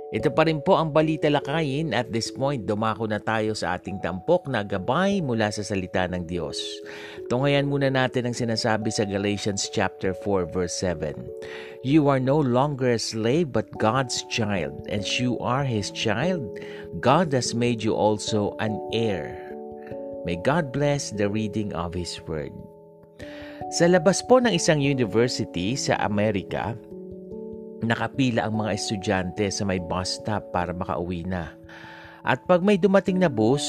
Ito 0.10 0.34
pa 0.34 0.42
rin 0.50 0.58
po 0.66 0.74
ang 0.74 0.90
balita 0.90 1.30
lakayin 1.30 1.94
at 1.94 2.10
this 2.10 2.34
point 2.34 2.66
dumako 2.66 3.06
na 3.06 3.22
tayo 3.22 3.54
sa 3.54 3.78
ating 3.78 4.02
tampok 4.02 4.50
na 4.50 4.66
gabay 4.66 5.22
mula 5.22 5.54
sa 5.54 5.62
salita 5.62 6.10
ng 6.10 6.26
Diyos. 6.26 6.58
Tunghayan 7.30 7.70
muna 7.70 7.94
natin 7.94 8.26
ang 8.26 8.34
sinasabi 8.34 8.90
sa 8.90 9.06
Galatians 9.06 9.70
chapter 9.70 10.18
4 10.26 10.50
verse 10.50 10.74
7. 10.82 11.14
You 11.86 12.10
are 12.10 12.18
no 12.18 12.42
longer 12.42 12.98
a 12.98 13.02
slave 13.02 13.54
but 13.54 13.70
God's 13.78 14.26
child 14.34 14.74
and 14.90 15.06
you 15.06 15.38
are 15.46 15.62
His 15.62 15.94
child. 15.94 16.42
God 16.98 17.30
has 17.38 17.54
made 17.54 17.86
you 17.86 17.94
also 17.94 18.58
an 18.58 18.82
heir. 18.90 19.38
May 20.26 20.42
God 20.42 20.74
bless 20.74 21.14
the 21.14 21.30
reading 21.30 21.70
of 21.78 21.94
His 21.94 22.18
Word. 22.26 22.52
Sa 23.78 23.86
labas 23.86 24.26
po 24.26 24.42
ng 24.42 24.58
isang 24.58 24.82
university 24.82 25.78
sa 25.78 25.94
Amerika, 26.02 26.74
nakapila 27.84 28.46
ang 28.48 28.60
mga 28.60 28.72
estudyante 28.76 29.48
sa 29.52 29.64
may 29.64 29.80
bus 29.80 30.20
stop 30.20 30.52
para 30.52 30.76
makauwi 30.76 31.24
na. 31.24 31.52
At 32.24 32.44
pag 32.46 32.60
may 32.60 32.76
dumating 32.76 33.24
na 33.24 33.32
bus, 33.32 33.64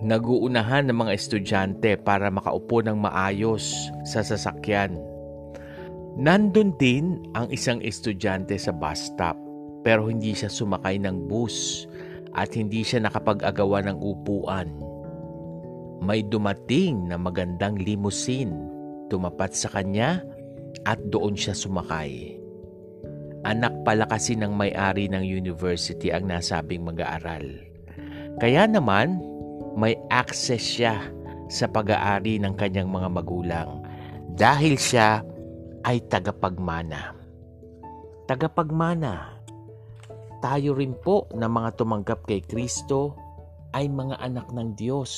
naguunahan 0.00 0.88
ng 0.88 0.96
mga 0.96 1.12
estudyante 1.12 1.90
para 2.00 2.32
makaupo 2.32 2.80
ng 2.80 2.96
maayos 2.96 3.90
sa 4.08 4.24
sasakyan. 4.24 4.96
Nandun 6.16 6.74
din 6.80 7.22
ang 7.36 7.46
isang 7.52 7.78
estudyante 7.84 8.56
sa 8.58 8.72
bus 8.74 9.12
stop 9.12 9.36
pero 9.86 10.08
hindi 10.08 10.36
siya 10.36 10.48
sumakay 10.52 11.00
ng 11.00 11.28
bus 11.28 11.86
at 12.34 12.52
hindi 12.54 12.84
siya 12.84 13.04
nakapag-agawa 13.04 13.84
ng 13.90 13.98
upuan. 13.98 14.68
May 16.00 16.24
dumating 16.24 17.12
na 17.12 17.20
magandang 17.20 17.76
limousine, 17.76 18.56
tumapat 19.12 19.52
sa 19.52 19.68
kanya 19.68 20.24
at 20.88 20.96
doon 21.12 21.36
siya 21.36 21.52
sumakay. 21.52 22.39
Anak 23.40 23.72
pala 23.88 24.04
kasi 24.04 24.36
ng 24.36 24.52
may-ari 24.52 25.08
ng 25.08 25.24
university 25.24 26.12
ang 26.12 26.28
nasabing 26.28 26.84
mag-aaral. 26.84 27.44
Kaya 28.36 28.68
naman, 28.68 29.16
may 29.80 29.96
access 30.12 30.60
siya 30.60 31.00
sa 31.48 31.64
pag-aari 31.64 32.36
ng 32.36 32.52
kanyang 32.54 32.92
mga 32.92 33.08
magulang 33.08 33.80
dahil 34.36 34.76
siya 34.76 35.24
ay 35.88 36.04
tagapagmana. 36.06 37.16
Tagapagmana. 38.28 39.40
Tayo 40.40 40.76
rin 40.76 40.96
po 40.96 41.28
na 41.36 41.48
mga 41.48 41.80
tumanggap 41.80 42.24
kay 42.28 42.40
Kristo 42.44 43.16
ay 43.72 43.88
mga 43.88 44.20
anak 44.20 44.48
ng 44.52 44.76
Diyos. 44.76 45.12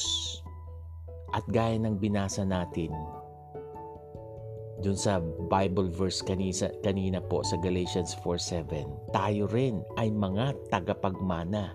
At 1.34 1.46
gaya 1.50 1.78
ng 1.78 1.98
binasa 1.98 2.42
natin, 2.46 2.92
dun 4.82 4.98
sa 4.98 5.22
Bible 5.46 5.88
verse 5.94 6.18
kanisa, 6.20 6.68
kanina 6.82 7.22
po 7.22 7.46
sa 7.46 7.54
Galatians 7.62 8.18
4.7, 8.18 9.14
tayo 9.14 9.46
rin 9.48 9.86
ay 9.94 10.10
mga 10.10 10.58
tagapagmana. 10.74 11.70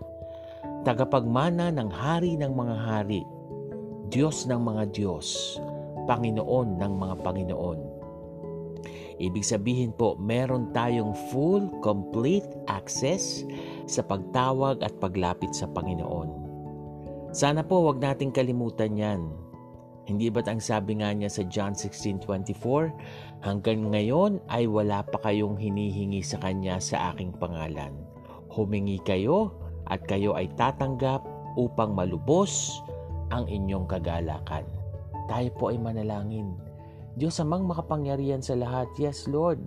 Tagapagmana 0.83 1.71
ng 1.71 1.87
hari 1.87 2.35
ng 2.35 2.51
mga 2.51 2.75
hari, 2.75 3.23
Diyos 4.11 4.43
ng 4.51 4.59
mga 4.59 4.91
Diyos, 4.91 5.57
Panginoon 6.05 6.75
ng 6.75 6.93
mga 6.99 7.15
Panginoon. 7.23 7.79
Ibig 9.17 9.41
sabihin 9.41 9.95
po, 9.95 10.13
meron 10.19 10.69
tayong 10.75 11.15
full, 11.33 11.71
complete 11.81 12.45
access 12.69 13.41
sa 13.89 14.05
pagtawag 14.05 14.83
at 14.85 14.93
paglapit 15.01 15.55
sa 15.57 15.65
Panginoon. 15.65 16.45
Sana 17.33 17.65
po 17.65 17.89
wag 17.89 17.97
nating 17.97 18.29
kalimutan 18.29 18.93
yan 18.93 19.46
hindi 20.07 20.31
ba't 20.31 20.47
ang 20.47 20.63
sabi 20.63 21.03
nga 21.03 21.11
niya 21.11 21.27
sa 21.27 21.43
John 21.51 21.75
16.24, 21.75 23.43
hanggang 23.43 23.91
ngayon 23.91 24.39
ay 24.47 24.63
wala 24.63 25.03
pa 25.03 25.19
kayong 25.19 25.59
hinihingi 25.59 26.23
sa 26.23 26.39
Kanya 26.39 26.79
sa 26.79 27.11
aking 27.11 27.35
pangalan. 27.35 27.91
Humingi 28.47 29.03
kayo 29.03 29.51
at 29.91 30.07
kayo 30.07 30.31
ay 30.39 30.47
tatanggap 30.55 31.19
upang 31.59 31.91
malubos 31.91 32.79
ang 33.35 33.51
inyong 33.51 33.83
kagalakan. 33.83 34.63
Tayo 35.27 35.49
po 35.59 35.75
ay 35.75 35.77
manalangin. 35.77 36.55
Diyos 37.19 37.43
amang 37.43 37.67
makapangyarihan 37.67 38.39
sa 38.39 38.55
lahat. 38.55 38.87
Yes, 38.95 39.27
Lord. 39.27 39.59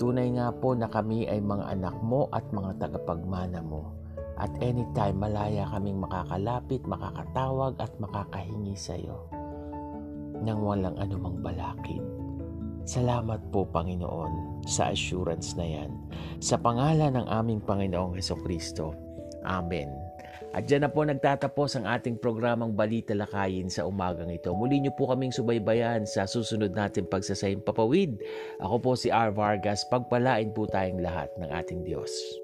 Tunay 0.00 0.32
nga 0.40 0.48
po 0.56 0.72
na 0.72 0.88
kami 0.88 1.28
ay 1.28 1.44
mga 1.44 1.76
anak 1.76 2.00
mo 2.00 2.32
at 2.32 2.48
mga 2.48 2.80
tagapagmana 2.80 3.60
mo. 3.60 3.92
At 4.34 4.50
anytime 4.58 5.22
malaya 5.22 5.70
kaming 5.70 6.02
makakalapit, 6.02 6.82
makakatawag 6.84 7.78
at 7.78 7.92
makakahingi 8.02 8.74
sa 8.74 8.98
iyo 8.98 9.30
ng 10.44 10.58
walang 10.60 10.98
anumang 10.98 11.38
balakid. 11.40 12.02
Salamat 12.84 13.40
po 13.48 13.64
Panginoon 13.64 14.60
sa 14.68 14.92
assurance 14.92 15.56
na 15.56 15.64
yan. 15.64 15.90
Sa 16.44 16.60
pangalan 16.60 17.16
ng 17.16 17.26
aming 17.32 17.64
Panginoong 17.64 18.18
Heso 18.18 18.36
Kristo. 18.36 18.92
Amen. 19.46 19.88
At 20.54 20.70
dyan 20.70 20.86
na 20.86 20.90
po 20.92 21.02
nagtatapos 21.02 21.80
ang 21.80 21.88
ating 21.88 22.20
programang 22.20 22.76
Balita 22.76 23.16
Lakayin 23.16 23.66
sa 23.72 23.88
umagang 23.88 24.30
ito. 24.30 24.54
Muli 24.54 24.78
niyo 24.78 24.94
po 24.94 25.10
kaming 25.10 25.34
subaybayan 25.34 26.06
sa 26.06 26.28
susunod 26.28 26.70
natin 26.76 27.10
pagsasayang 27.10 27.64
papawid. 27.64 28.20
Ako 28.62 28.76
po 28.78 28.90
si 28.94 29.10
R. 29.10 29.34
Vargas. 29.34 29.82
Pagpalain 29.90 30.54
po 30.54 30.68
tayong 30.70 31.02
lahat 31.02 31.32
ng 31.40 31.50
ating 31.50 31.82
Diyos. 31.82 32.43